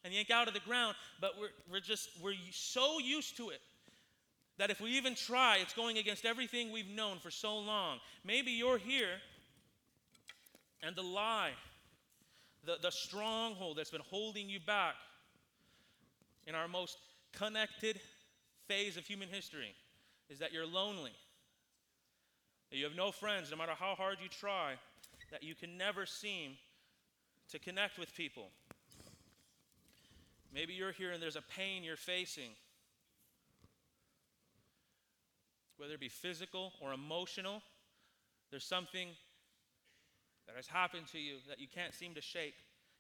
and 0.05 0.15
yank 0.15 0.31
out 0.31 0.49
of 0.49 0.55
the 0.55 0.61
ground, 0.61 0.97
but 1.21 1.33
we're, 1.39 1.49
we're 1.71 1.81
just, 1.81 2.09
we're 2.23 2.35
so 2.51 2.99
used 2.99 3.37
to 3.37 3.51
it 3.51 3.61
that 4.59 4.71
if 4.71 4.81
we 4.81 4.91
even 4.91 5.15
try, 5.15 5.59
it's 5.61 5.75
going 5.75 5.99
against 5.99 6.25
everything 6.25 6.73
we've 6.73 6.89
known 6.89 7.19
for 7.19 7.31
so 7.31 7.59
long. 7.59 7.99
Maybe 8.25 8.51
you're 8.53 8.79
here 8.79 9.21
and 10.83 10.97
the 10.97 11.03
lie 11.03 11.53
the, 12.65 12.77
the 12.83 12.91
stronghold 12.91 13.79
that's 13.79 13.91
been 13.91 14.03
holding 14.11 14.49
you 14.49 14.61
back 14.61 14.95
in 16.47 16.55
our 16.55 16.69
most 16.69 16.99
connected 17.33 18.01
phase 18.67 18.97
of 18.97 19.07
human 19.07 19.29
history 19.29 19.75
is 20.31 20.39
that 20.39 20.53
you're 20.53 20.67
lonely, 20.67 21.13
that 22.71 22.77
you 22.77 22.85
have 22.85 22.97
no 22.97 23.11
friends, 23.11 23.51
no 23.51 23.57
matter 23.57 23.73
how 23.79 23.95
hard 23.95 24.19
you 24.23 24.29
try, 24.29 24.75
that 25.31 25.43
you 25.43 25.55
can 25.55 25.77
never 25.77 26.07
seem 26.07 26.53
to 27.51 27.59
connect 27.59 27.99
with 27.99 28.15
people. 28.15 28.49
Maybe 30.53 30.73
you're 30.73 30.93
here 30.93 31.13
and 31.13 31.23
there's 31.23 31.37
a 31.37 31.43
pain 31.43 31.83
you're 31.83 31.97
facing, 31.97 32.51
whether 35.77 35.95
it 35.95 36.01
be 36.01 36.09
physical 36.09 36.73
or 36.81 36.93
emotional. 36.93 37.63
There's 38.51 38.65
something 38.65 39.09
that 40.47 40.57
has 40.57 40.67
happened 40.67 41.07
to 41.13 41.19
you 41.19 41.37
that 41.49 41.61
you 41.61 41.67
can't 41.73 41.95
seem 41.95 42.15
to 42.15 42.23
shake, 42.23 42.55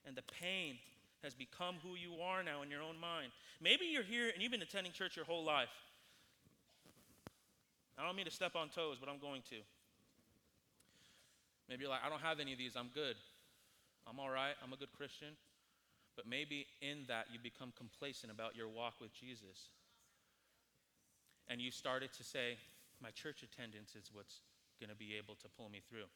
and 0.06 0.14
the 0.14 0.22
pain 0.40 0.76
has 1.22 1.34
become 1.34 1.76
who 1.82 1.96
you 1.96 2.22
are 2.22 2.42
now 2.42 2.62
in 2.62 2.70
your 2.70 2.82
own 2.82 2.98
mind. 3.00 3.32
Maybe 3.60 3.86
you're 3.86 4.02
here 4.02 4.30
and 4.32 4.42
you've 4.42 4.52
been 4.52 4.62
attending 4.62 4.92
church 4.92 5.16
your 5.16 5.24
whole 5.24 5.44
life. 5.44 5.68
I 7.98 8.06
don't 8.06 8.14
mean 8.14 8.26
to 8.26 8.30
step 8.30 8.54
on 8.54 8.68
toes, 8.68 8.96
but 9.00 9.08
I'm 9.08 9.18
going 9.18 9.42
to. 9.50 9.56
Maybe 11.68 11.82
you're 11.82 11.90
like, 11.90 12.06
I 12.06 12.08
don't 12.08 12.22
have 12.22 12.38
any 12.38 12.52
of 12.52 12.58
these, 12.58 12.76
I'm 12.76 12.90
good. 12.94 13.16
I'm 14.06 14.18
all 14.20 14.30
right, 14.30 14.54
I'm 14.62 14.72
a 14.72 14.76
good 14.76 14.92
Christian. 14.96 15.34
But 16.16 16.26
maybe 16.26 16.66
in 16.80 17.04
that 17.08 17.26
you 17.32 17.38
become 17.42 17.72
complacent 17.76 18.32
about 18.32 18.56
your 18.56 18.68
walk 18.68 18.94
with 19.00 19.12
Jesus. 19.12 19.74
And 21.48 21.60
you 21.60 21.70
started 21.70 22.12
to 22.14 22.24
say, 22.24 22.56
My 23.02 23.10
church 23.10 23.42
attendance 23.42 23.94
is 23.94 24.10
what's 24.12 24.40
going 24.80 24.90
to 24.90 24.96
be 24.96 25.14
able 25.18 25.34
to 25.36 25.48
pull 25.56 25.68
me 25.68 25.82
through. 25.88 26.08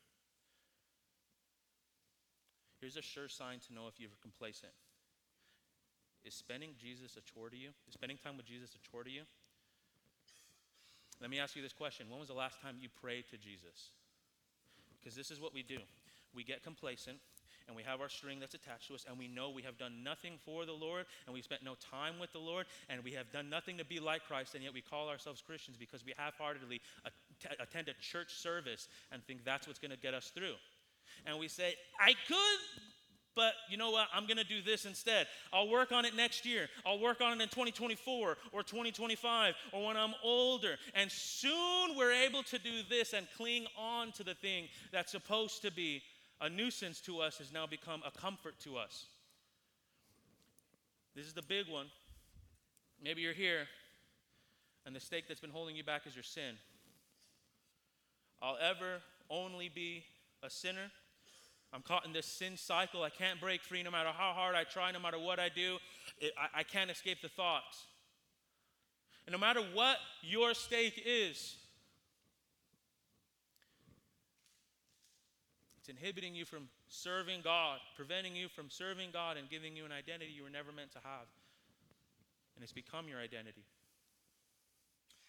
Here's 2.81 2.97
a 2.97 3.03
sure 3.03 3.29
sign 3.29 3.59
to 3.69 3.75
know 3.75 3.87
if 3.87 4.01
you're 4.01 4.11
complacent. 4.21 4.73
Is 6.25 6.35
spending 6.35 6.71
Jesus 6.79 7.17
a 7.17 7.23
chore 7.23 7.51
to 7.51 7.57
you? 7.57 7.71
Is 7.87 7.95
spending 7.95 8.19
time 8.19 8.37
with 8.37 8.47
Jesus 8.47 8.75
a 8.75 8.91
chore 8.91 9.05
to 9.05 9.11
you? 9.11 9.23
Let 11.23 11.31
me 11.31 11.39
ask 11.39 11.55
you 11.55 11.63
this 11.63 11.73
question. 11.73 12.07
When 12.11 12.19
was 12.19 12.29
the 12.29 12.35
last 12.35 12.61
time 12.61 12.77
you 12.81 12.89
prayed 13.01 13.25
to 13.31 13.39
Jesus? 13.39 13.91
Because 14.99 15.17
this 15.17 15.31
is 15.31 15.41
what 15.41 15.55
we 15.55 15.63
do. 15.63 15.79
We 16.35 16.43
get 16.43 16.63
complacent 16.65 17.19
and 17.69 17.77
we 17.77 17.83
have 17.85 18.01
our 18.01 18.09
string 18.09 18.41
that's 18.41 18.55
attached 18.55 18.89
to 18.89 18.95
us, 18.95 19.07
and 19.09 19.17
we 19.17 19.29
know 19.29 19.49
we 19.49 19.63
have 19.63 19.79
done 19.79 20.03
nothing 20.03 20.33
for 20.45 20.67
the 20.67 20.73
Lord, 20.73 21.07
and 21.27 21.35
we've 21.35 21.45
spent 21.45 21.63
no 21.63 21.77
time 21.77 22.19
with 22.19 22.33
the 22.33 22.41
Lord, 22.41 22.67
and 22.89 23.05
we 23.05 23.13
have 23.13 23.31
done 23.31 23.49
nothing 23.49 23.79
to 23.79 23.85
be 23.85 24.01
like 24.01 24.25
Christ, 24.27 24.57
and 24.57 24.65
yet 24.65 24.75
we 24.75 24.81
call 24.81 25.09
ourselves 25.09 25.41
Christians 25.41 25.77
because 25.77 26.05
we 26.05 26.13
half 26.17 26.37
heartedly 26.37 26.81
attend 27.61 27.89
a 27.89 27.95
church 28.01 28.35
service 28.35 28.89
and 29.13 29.23
think 29.25 29.45
that's 29.45 29.69
what's 29.69 29.79
going 29.79 29.93
to 29.93 29.97
get 29.97 30.13
us 30.13 30.33
through. 30.35 30.55
And 31.25 31.39
we 31.39 31.47
say, 31.47 31.75
I 32.01 32.15
could, 32.27 32.83
but 33.35 33.55
you 33.69 33.77
know 33.77 33.91
what? 33.91 34.09
I'm 34.15 34.27
going 34.27 34.37
to 34.37 34.45
do 34.45 34.63
this 34.63 34.85
instead. 34.85 35.27
I'll 35.53 35.69
work 35.69 35.93
on 35.93 36.05
it 36.05 36.15
next 36.15 36.45
year. 36.45 36.69
I'll 36.85 36.99
work 36.99 37.21
on 37.21 37.41
it 37.41 37.43
in 37.43 37.49
2024 37.49 38.37
or 38.53 38.63
2025 38.63 39.55
or 39.73 39.87
when 39.87 39.97
I'm 39.97 40.15
older. 40.23 40.77
And 40.95 41.11
soon 41.11 41.97
we're 41.97 42.13
able 42.13 42.43
to 42.45 42.59
do 42.59 42.83
this 42.89 43.13
and 43.13 43.27
cling 43.37 43.67
on 43.79 44.13
to 44.13 44.25
the 44.25 44.35
thing 44.35 44.69
that's 44.93 45.13
supposed 45.13 45.63
to 45.63 45.73
be 45.73 46.03
a 46.41 46.51
nuisance 46.51 47.01
to 47.03 47.21
us 47.21 47.39
has 47.39 47.53
now 47.53 47.67
become 47.67 48.03
a 48.07 48.11
comfort 48.11 48.59
to 48.61 48.77
us. 48.77 49.07
This 51.15 51.27
is 51.27 51.33
the 51.33 51.43
big 51.43 51.69
one. 51.69 51.87
Maybe 53.03 53.23
you're 53.23 53.33
here 53.33 53.67
and 54.85 54.95
the 54.95 55.01
stake 55.01 55.29
that's 55.29 55.41
been 55.41 55.51
holding 55.51 55.77
you 55.77 55.85
back 55.85 56.07
is 56.07 56.15
your 56.15 56.23
sin. 56.23 56.57
I'll 58.41 58.59
ever 58.61 59.01
only 59.31 59.69
be 59.69 60.05
a 60.43 60.51
sinner 60.51 60.91
I'm 61.73 61.83
caught 61.83 62.05
in 62.05 62.13
this 62.13 62.27
sin 62.27 62.57
cycle. 62.57 63.03
I 63.03 63.11
can't 63.11 63.41
break 63.41 63.63
free 63.63 63.83
no 63.83 63.91
matter 63.91 64.11
how 64.11 64.33
hard 64.33 64.55
I 64.55 64.65
try, 64.65 64.93
no 64.93 65.01
matter 65.01 65.19
what 65.19 65.39
I 65.39 65.49
do. 65.49 65.79
it, 66.21 66.33
I, 66.39 66.61
I 66.61 66.63
can't 66.63 66.91
escape 66.91 67.23
the 67.23 67.29
thoughts. 67.29 67.87
And 69.27 69.33
no 69.33 69.39
matter 69.39 69.61
what 69.73 69.97
your 70.23 70.53
stake 70.53 71.03
is, 71.07 71.57
it's 75.79 75.89
inhibiting 75.89 76.35
you 76.35 76.45
from 76.45 76.69
serving 76.89 77.41
God, 77.43 77.79
preventing 77.97 78.37
you 78.37 78.49
from 78.49 78.69
serving 78.69 79.11
God 79.13 79.37
and 79.37 79.49
giving 79.49 79.75
you 79.75 79.85
an 79.85 79.93
identity 79.93 80.31
you 80.37 80.43
were 80.43 80.51
never 80.51 80.73
meant 80.73 80.93
to 80.93 80.99
have. 80.99 81.27
And 82.55 82.63
it's 82.63 82.73
become 82.73 83.09
your 83.09 83.19
identity. 83.19 83.65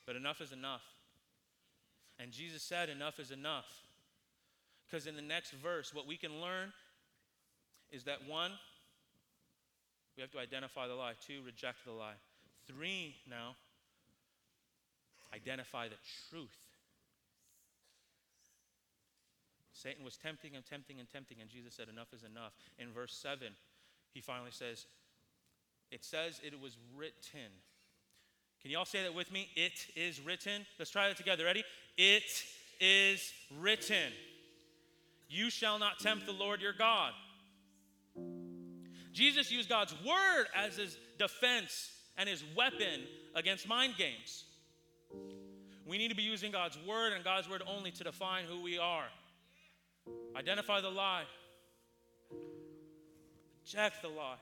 But 0.05 0.17
enough 0.17 0.41
is 0.41 0.51
enough. 0.51 0.83
And 2.19 2.31
Jesus 2.31 2.61
said, 2.61 2.89
Enough 2.89 3.19
is 3.19 3.31
enough. 3.31 3.65
Because 4.93 5.07
in 5.07 5.15
the 5.15 5.23
next 5.23 5.53
verse, 5.53 5.91
what 5.91 6.05
we 6.05 6.17
can 6.17 6.39
learn 6.39 6.71
is 7.91 8.03
that 8.03 8.27
one, 8.29 8.51
we 10.15 10.21
have 10.21 10.29
to 10.29 10.37
identify 10.37 10.87
the 10.87 10.93
lie. 10.93 11.13
Two, 11.25 11.41
reject 11.43 11.83
the 11.83 11.91
lie. 11.91 12.13
Three, 12.67 13.15
now, 13.27 13.55
identify 15.33 15.87
the 15.87 15.95
truth. 16.29 16.55
Satan 19.73 20.05
was 20.05 20.15
tempting 20.15 20.55
and 20.55 20.63
tempting 20.63 20.99
and 20.99 21.09
tempting, 21.09 21.37
and 21.41 21.49
Jesus 21.49 21.73
said, 21.73 21.89
Enough 21.89 22.13
is 22.13 22.21
enough. 22.23 22.53
In 22.77 22.93
verse 22.93 23.15
7, 23.15 23.47
he 24.13 24.21
finally 24.21 24.51
says, 24.51 24.85
It 25.89 26.05
says 26.05 26.39
it 26.45 26.53
was 26.61 26.77
written. 26.95 27.49
Can 28.61 28.69
you 28.69 28.77
all 28.77 28.85
say 28.85 29.01
that 29.01 29.15
with 29.15 29.31
me? 29.31 29.49
It 29.55 29.87
is 29.95 30.21
written. 30.21 30.67
Let's 30.77 30.91
try 30.91 31.07
that 31.07 31.17
together. 31.17 31.45
Ready? 31.45 31.63
It 31.97 32.43
is 32.79 33.33
written. 33.59 34.13
You 35.33 35.49
shall 35.49 35.79
not 35.79 35.99
tempt 35.99 36.27
the 36.27 36.31
Lord 36.31 36.61
your 36.61 36.73
God. 36.73 37.11
Jesus 39.11 39.51
used 39.51 39.67
God's 39.67 39.95
word 40.05 40.45
as 40.55 40.77
his 40.77 40.95
defense 41.17 41.91
and 42.17 42.29
his 42.29 42.43
weapon 42.55 43.01
against 43.33 43.67
mind 43.67 43.95
games. 43.97 44.43
We 45.87 45.97
need 45.97 46.09
to 46.09 46.15
be 46.15 46.21
using 46.21 46.51
God's 46.51 46.77
word 46.87 47.13
and 47.13 47.23
God's 47.23 47.49
word 47.49 47.63
only 47.65 47.89
to 47.91 48.03
define 48.03 48.45
who 48.45 48.61
we 48.61 48.77
are. 48.77 49.05
Identify 50.35 50.81
the 50.81 50.89
lie, 50.89 51.23
reject 53.65 54.03
the 54.03 54.09
lie, 54.09 54.37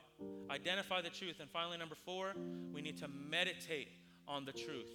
identify 0.49 1.01
the 1.01 1.09
truth. 1.09 1.37
And 1.39 1.49
finally, 1.49 1.77
number 1.77 1.95
four, 2.05 2.33
we 2.73 2.81
need 2.81 2.97
to 2.97 3.07
meditate 3.07 3.87
on 4.27 4.43
the 4.43 4.51
truth. 4.51 4.91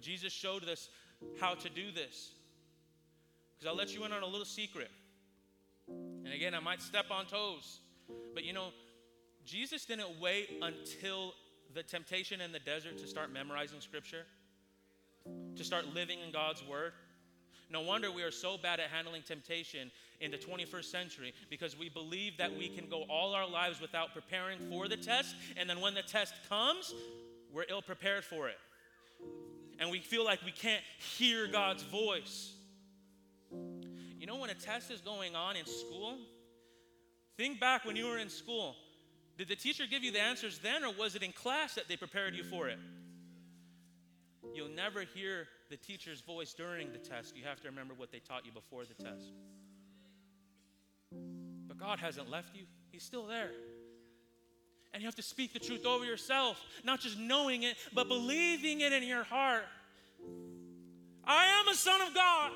Jesus 0.00 0.32
showed 0.32 0.64
us 0.68 0.88
how 1.40 1.54
to 1.54 1.68
do 1.68 1.92
this. 1.92 2.32
Because 3.54 3.70
I'll 3.70 3.76
let 3.76 3.94
you 3.94 4.04
in 4.04 4.12
on 4.12 4.24
a 4.24 4.26
little 4.26 4.44
secret. 4.44 4.90
And 6.26 6.34
again, 6.34 6.54
I 6.54 6.60
might 6.60 6.82
step 6.82 7.06
on 7.12 7.26
toes. 7.26 7.78
But 8.34 8.42
you 8.42 8.52
know, 8.52 8.70
Jesus 9.44 9.84
didn't 9.84 10.20
wait 10.20 10.48
until 10.60 11.34
the 11.72 11.84
temptation 11.84 12.40
in 12.40 12.50
the 12.50 12.58
desert 12.58 12.98
to 12.98 13.06
start 13.06 13.32
memorizing 13.32 13.80
scripture, 13.80 14.24
to 15.54 15.62
start 15.62 15.94
living 15.94 16.18
in 16.26 16.32
God's 16.32 16.64
word. 16.68 16.94
No 17.70 17.80
wonder 17.80 18.10
we 18.10 18.24
are 18.24 18.32
so 18.32 18.58
bad 18.58 18.80
at 18.80 18.90
handling 18.90 19.22
temptation 19.22 19.92
in 20.20 20.32
the 20.32 20.36
21st 20.36 20.84
century 20.86 21.32
because 21.48 21.78
we 21.78 21.88
believe 21.88 22.36
that 22.38 22.52
we 22.52 22.68
can 22.68 22.88
go 22.88 23.04
all 23.08 23.32
our 23.32 23.48
lives 23.48 23.80
without 23.80 24.12
preparing 24.12 24.58
for 24.68 24.88
the 24.88 24.96
test, 24.96 25.36
and 25.56 25.70
then 25.70 25.80
when 25.80 25.94
the 25.94 26.02
test 26.02 26.34
comes, 26.48 26.92
we're 27.52 27.66
ill 27.68 27.82
prepared 27.82 28.24
for 28.24 28.48
it. 28.48 28.58
And 29.78 29.90
we 29.90 30.00
feel 30.00 30.24
like 30.24 30.44
we 30.44 30.50
can't 30.50 30.82
hear 31.16 31.46
God's 31.46 31.84
voice. 31.84 32.55
You 34.26 34.32
know, 34.32 34.40
when 34.40 34.50
a 34.50 34.54
test 34.54 34.90
is 34.90 35.00
going 35.00 35.36
on 35.36 35.54
in 35.54 35.64
school, 35.66 36.18
think 37.36 37.60
back 37.60 37.84
when 37.84 37.94
you 37.94 38.06
were 38.06 38.18
in 38.18 38.28
school. 38.28 38.74
Did 39.38 39.46
the 39.46 39.54
teacher 39.54 39.84
give 39.88 40.02
you 40.02 40.10
the 40.10 40.18
answers 40.18 40.58
then, 40.58 40.82
or 40.82 40.92
was 40.92 41.14
it 41.14 41.22
in 41.22 41.30
class 41.30 41.76
that 41.76 41.86
they 41.86 41.96
prepared 41.96 42.34
you 42.34 42.42
for 42.42 42.66
it? 42.66 42.80
You'll 44.52 44.68
never 44.68 45.02
hear 45.02 45.46
the 45.70 45.76
teacher's 45.76 46.22
voice 46.22 46.54
during 46.54 46.90
the 46.90 46.98
test. 46.98 47.36
You 47.36 47.44
have 47.44 47.60
to 47.60 47.68
remember 47.68 47.94
what 47.94 48.10
they 48.10 48.18
taught 48.18 48.44
you 48.44 48.50
before 48.50 48.82
the 48.84 48.94
test. 48.94 49.30
But 51.68 51.78
God 51.78 52.00
hasn't 52.00 52.28
left 52.28 52.56
you, 52.56 52.64
He's 52.90 53.04
still 53.04 53.28
there. 53.28 53.52
And 54.92 55.00
you 55.00 55.06
have 55.06 55.14
to 55.14 55.22
speak 55.22 55.52
the 55.52 55.60
truth 55.60 55.86
over 55.86 56.04
yourself, 56.04 56.60
not 56.82 56.98
just 56.98 57.16
knowing 57.16 57.62
it, 57.62 57.76
but 57.94 58.08
believing 58.08 58.80
it 58.80 58.92
in 58.92 59.04
your 59.04 59.22
heart. 59.22 59.66
I 61.24 61.44
am 61.60 61.68
a 61.68 61.76
son 61.76 62.00
of 62.00 62.12
God. 62.12 62.50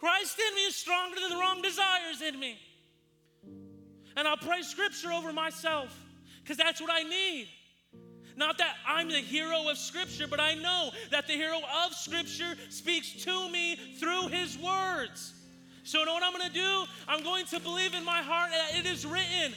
Christ 0.00 0.40
in 0.48 0.54
me 0.56 0.62
is 0.62 0.74
stronger 0.74 1.20
than 1.20 1.30
the 1.30 1.36
wrong 1.36 1.62
desires 1.62 2.22
in 2.26 2.40
me. 2.40 2.58
And 4.16 4.26
I'll 4.26 4.36
pray 4.36 4.62
scripture 4.62 5.12
over 5.12 5.32
myself 5.32 5.96
because 6.42 6.56
that's 6.56 6.80
what 6.80 6.90
I 6.90 7.02
need. 7.02 7.48
Not 8.36 8.56
that 8.58 8.76
I'm 8.86 9.08
the 9.08 9.18
hero 9.18 9.68
of 9.68 9.76
Scripture, 9.76 10.26
but 10.26 10.40
I 10.40 10.54
know 10.54 10.92
that 11.10 11.26
the 11.26 11.34
hero 11.34 11.58
of 11.84 11.92
Scripture 11.92 12.54
speaks 12.70 13.12
to 13.24 13.50
me 13.50 13.76
through 13.98 14.28
his 14.28 14.56
words. 14.56 15.34
So, 15.82 16.00
you 16.00 16.06
know 16.06 16.14
what 16.14 16.22
I'm 16.22 16.32
going 16.32 16.48
to 16.48 16.54
do? 16.54 16.84
I'm 17.06 17.22
going 17.22 17.44
to 17.46 17.60
believe 17.60 17.94
in 17.94 18.04
my 18.04 18.22
heart 18.22 18.50
that 18.50 18.78
it 18.78 18.86
is 18.86 19.04
written. 19.04 19.52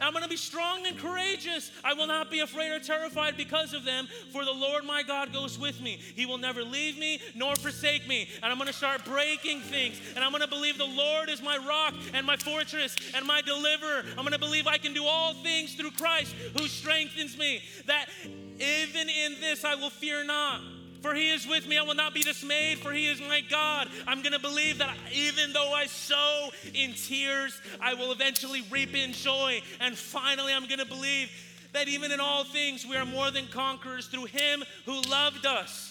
I'm 0.00 0.12
going 0.12 0.22
to 0.22 0.28
be 0.28 0.36
strong 0.36 0.86
and 0.86 0.98
courageous. 0.98 1.70
I 1.84 1.94
will 1.94 2.06
not 2.06 2.30
be 2.30 2.40
afraid 2.40 2.70
or 2.72 2.80
terrified 2.80 3.36
because 3.36 3.74
of 3.74 3.84
them, 3.84 4.08
for 4.32 4.44
the 4.44 4.52
Lord 4.52 4.84
my 4.84 5.02
God 5.02 5.32
goes 5.32 5.58
with 5.58 5.80
me. 5.80 5.98
He 6.14 6.26
will 6.26 6.38
never 6.38 6.62
leave 6.62 6.98
me 6.98 7.20
nor 7.34 7.56
forsake 7.56 8.08
me. 8.08 8.28
And 8.42 8.50
I'm 8.50 8.58
going 8.58 8.68
to 8.68 8.72
start 8.72 9.04
breaking 9.04 9.60
things. 9.60 10.00
And 10.14 10.24
I'm 10.24 10.30
going 10.30 10.42
to 10.42 10.48
believe 10.48 10.78
the 10.78 10.84
Lord 10.84 11.28
is 11.28 11.42
my 11.42 11.56
rock 11.58 11.94
and 12.14 12.26
my 12.26 12.36
fortress 12.36 12.96
and 13.14 13.26
my 13.26 13.40
deliverer. 13.42 14.04
I'm 14.10 14.24
going 14.24 14.32
to 14.32 14.38
believe 14.38 14.66
I 14.66 14.78
can 14.78 14.94
do 14.94 15.04
all 15.04 15.34
things 15.34 15.74
through 15.74 15.92
Christ 15.92 16.34
who 16.56 16.66
strengthens 16.66 17.36
me. 17.36 17.62
That 17.86 18.06
even 18.24 19.08
in 19.08 19.40
this 19.40 19.64
I 19.64 19.74
will 19.74 19.90
fear 19.90 20.24
not. 20.24 20.60
For 21.00 21.14
he 21.14 21.30
is 21.30 21.46
with 21.46 21.66
me, 21.66 21.78
I 21.78 21.82
will 21.82 21.94
not 21.94 22.14
be 22.14 22.22
dismayed, 22.22 22.78
for 22.78 22.92
he 22.92 23.06
is 23.06 23.20
my 23.20 23.40
God. 23.48 23.88
I'm 24.06 24.22
going 24.22 24.32
to 24.32 24.38
believe 24.38 24.78
that 24.78 24.94
even 25.12 25.52
though 25.52 25.72
I 25.72 25.86
sow 25.86 26.50
in 26.74 26.92
tears, 26.92 27.58
I 27.80 27.94
will 27.94 28.12
eventually 28.12 28.62
reap 28.70 28.94
in 28.94 29.12
joy. 29.12 29.62
And 29.80 29.96
finally, 29.96 30.52
I'm 30.52 30.66
going 30.66 30.78
to 30.78 30.86
believe 30.86 31.30
that 31.72 31.88
even 31.88 32.12
in 32.12 32.20
all 32.20 32.44
things, 32.44 32.86
we 32.86 32.96
are 32.96 33.06
more 33.06 33.30
than 33.30 33.46
conquerors 33.46 34.08
through 34.08 34.26
him 34.26 34.62
who 34.84 35.00
loved 35.02 35.46
us. 35.46 35.89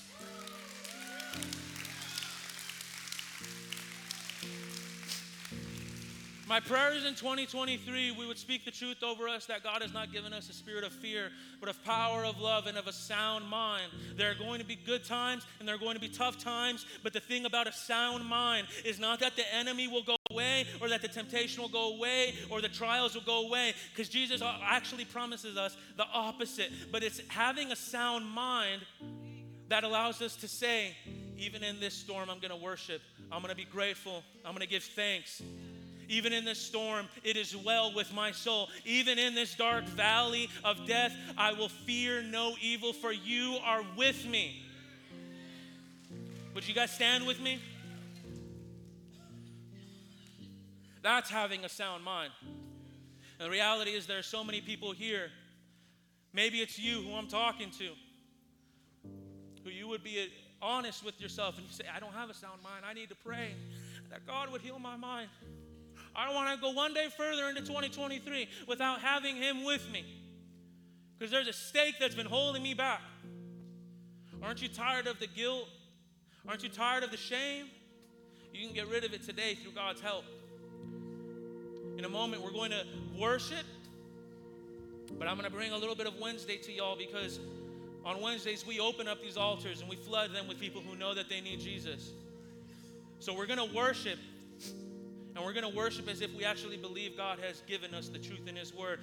My 6.50 6.60
prayers 6.60 7.06
in 7.06 7.14
2023, 7.14 8.10
we 8.10 8.26
would 8.26 8.40
speak 8.40 8.66
the 8.66 8.72
truth 8.72 9.04
over 9.04 9.28
us 9.28 9.46
that 9.46 9.62
God 9.62 9.84
has 9.84 9.94
not 9.94 10.12
given 10.12 10.34
us 10.34 10.50
a 10.50 10.54
spirit 10.54 10.84
of 10.84 10.92
fear, 10.92 11.30
but 11.60 11.70
of 11.70 11.84
power, 11.86 12.26
of 12.26 12.42
love, 12.42 12.66
and 12.66 12.76
of 12.76 12.88
a 12.88 12.92
sound 12.92 13.48
mind. 13.48 13.92
There 14.18 14.32
are 14.32 14.34
going 14.34 14.60
to 14.60 14.66
be 14.66 14.76
good 14.76 15.06
times 15.06 15.46
and 15.60 15.68
there 15.68 15.76
are 15.76 15.78
going 15.80 15.94
to 15.94 16.02
be 16.02 16.08
tough 16.08 16.40
times, 16.40 16.88
but 17.04 17.14
the 17.14 17.20
thing 17.20 17.46
about 17.46 17.68
a 17.68 17.72
sound 17.72 18.26
mind 18.26 18.66
is 18.84 18.98
not 18.98 19.20
that 19.20 19.36
the 19.36 19.44
enemy 19.54 19.88
will 19.88 20.02
go 20.02 20.16
away 20.32 20.66
or 20.82 20.90
that 20.90 21.04
the 21.04 21.08
temptation 21.08 21.62
will 21.62 21.70
go 21.70 21.94
away 21.96 22.34
or 22.50 22.62
the 22.62 22.68
trials 22.68 23.14
will 23.14 23.22
go 23.22 23.46
away, 23.46 23.76
because 23.92 24.10
Jesus 24.10 24.42
actually 24.42 25.06
promises 25.06 25.56
us 25.56 25.78
the 25.98 26.06
opposite. 26.12 26.72
But 26.92 27.04
it's 27.04 27.22
having 27.28 27.72
a 27.72 27.76
sound 27.76 28.26
mind 28.26 28.82
that 29.68 29.84
allows 29.84 30.20
us 30.24 30.36
to 30.38 30.48
say, 30.48 30.96
even 31.38 31.64
in 31.64 31.80
this 31.80 31.94
storm, 31.94 32.28
I'm 32.28 32.40
going 32.40 32.50
to 32.50 32.66
worship, 32.66 33.04
I'm 33.32 33.44
going 33.44 33.52
to 33.52 33.56
be 33.56 33.66
grateful, 33.66 34.24
I'm 34.44 34.54
going 34.54 34.66
to 34.66 34.68
give 34.68 34.82
thanks. 34.82 35.44
Even 36.10 36.34
in 36.34 36.44
this 36.44 36.60
storm, 36.60 37.08
it 37.24 37.38
is 37.38 37.56
well 37.56 37.94
with 37.94 38.12
my 38.14 38.32
soul. 38.32 38.68
Even 38.84 39.20
in 39.20 39.36
this 39.36 39.56
dark 39.56 39.86
valley 39.86 40.50
of 40.66 40.88
death, 40.88 41.16
I 41.38 41.54
will 41.54 41.70
fear 41.70 42.24
no 42.24 42.56
evil, 42.62 42.94
for 42.94 43.14
you 43.14 43.58
are 43.64 43.84
with 43.96 44.26
me. 44.26 44.64
Would 46.56 46.68
you 46.68 46.74
guys 46.74 46.92
stand 46.92 47.28
with 47.28 47.40
me? 47.40 47.60
That's 51.04 51.30
having 51.30 51.64
a 51.64 51.70
sound 51.70 52.04
mind. 52.04 52.34
And 53.40 53.46
the 53.46 53.50
reality 53.50 53.92
is, 53.92 54.08
there 54.08 54.18
are 54.18 54.24
so 54.24 54.44
many 54.44 54.62
people 54.62 54.92
here. 54.92 55.30
Maybe 56.34 56.60
it's 56.60 56.78
you 56.78 57.02
who 57.02 57.14
I'm 57.14 57.28
talking 57.28 57.72
to, 57.78 57.90
who 59.64 59.70
you 59.70 59.88
would 59.88 60.04
be 60.04 60.28
honest 60.62 61.06
with 61.06 61.22
yourself 61.22 61.58
and 61.58 61.66
you 61.66 61.72
say, 61.72 61.86
I 61.96 62.00
don't 62.00 62.14
have 62.14 62.30
a 62.30 62.34
sound 62.34 62.62
mind. 62.64 62.84
I 62.86 62.94
need 62.94 63.10
to 63.10 63.16
pray 63.16 63.54
that 64.10 64.28
God 64.28 64.52
would 64.52 64.62
heal 64.62 64.80
my 64.80 64.96
mind. 64.98 65.30
I 66.16 66.26
don't 66.26 66.36
want 66.36 66.54
to 66.56 66.62
go 66.62 66.72
one 66.72 66.94
day 66.94 67.08
further 67.16 67.50
into 67.50 67.62
2023 67.62 68.48
without 68.68 69.02
having 69.02 69.36
Him 69.36 69.64
with 69.64 69.90
me. 69.92 70.06
Because 71.18 71.32
there's 71.32 71.48
a 71.48 71.54
stake 71.54 71.96
that's 72.00 72.16
been 72.16 72.26
holding 72.26 72.64
me 72.64 72.74
back. 72.74 73.02
Aren't 74.42 74.62
you 74.62 74.70
tired 74.70 75.08
of 75.08 75.20
the 75.20 75.28
guilt? 75.28 75.68
Aren't 76.48 76.64
you 76.64 76.70
tired 76.70 77.04
of 77.04 77.12
the 77.12 77.18
shame? 77.18 77.66
You 78.54 78.66
can 78.66 78.74
get 78.74 78.88
rid 78.88 79.04
of 79.04 79.14
it 79.14 79.24
today 79.24 79.56
through 79.56 79.74
God's 79.74 80.02
help. 80.02 80.24
In 81.98 82.06
a 82.06 82.10
moment, 82.10 82.42
we're 82.42 82.54
going 82.54 82.72
to 82.72 82.86
worship, 83.20 83.66
but 85.18 85.28
I'm 85.28 85.36
going 85.36 85.50
to 85.50 85.56
bring 85.56 85.74
a 85.74 85.78
little 85.78 85.96
bit 85.96 86.08
of 86.08 86.18
Wednesday 86.20 86.58
to 86.58 86.72
y'all 86.72 86.96
because 86.96 87.40
on 88.06 88.22
Wednesdays 88.22 88.66
we 88.66 88.80
open 88.80 89.08
up 89.08 89.22
these 89.22 89.36
altars 89.36 89.82
and 89.82 89.90
we 89.90 89.98
flood 89.98 90.34
them 90.34 90.48
with 90.48 90.60
people 90.60 90.82
who 90.82 90.96
know 90.96 91.14
that 91.14 91.30
they 91.30 91.42
need 91.42 91.60
Jesus. 91.60 92.14
So 93.20 93.34
we're 93.34 93.48
going 93.48 93.60
to 93.60 93.76
worship 93.76 94.18
and 95.40 95.46
we're 95.46 95.54
going 95.54 95.72
to 95.72 95.78
worship 95.78 96.10
as 96.10 96.20
if 96.20 96.36
we 96.36 96.44
actually 96.44 96.76
believe 96.76 97.16
God 97.16 97.40
has 97.40 97.64
given 97.66 97.94
us 97.94 98.10
the 98.10 98.20
truth 98.20 98.46
in 98.46 98.58
His 98.58 98.74
Word. 98.74 99.00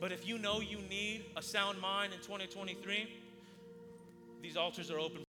But 0.00 0.10
if 0.10 0.26
you 0.26 0.36
know 0.36 0.60
you 0.60 0.78
need 0.90 1.26
a 1.36 1.42
sound 1.42 1.80
mind 1.80 2.12
in 2.12 2.18
2023, 2.18 3.08
these 4.42 4.56
altars 4.56 4.90
are 4.90 4.98
open. 4.98 5.22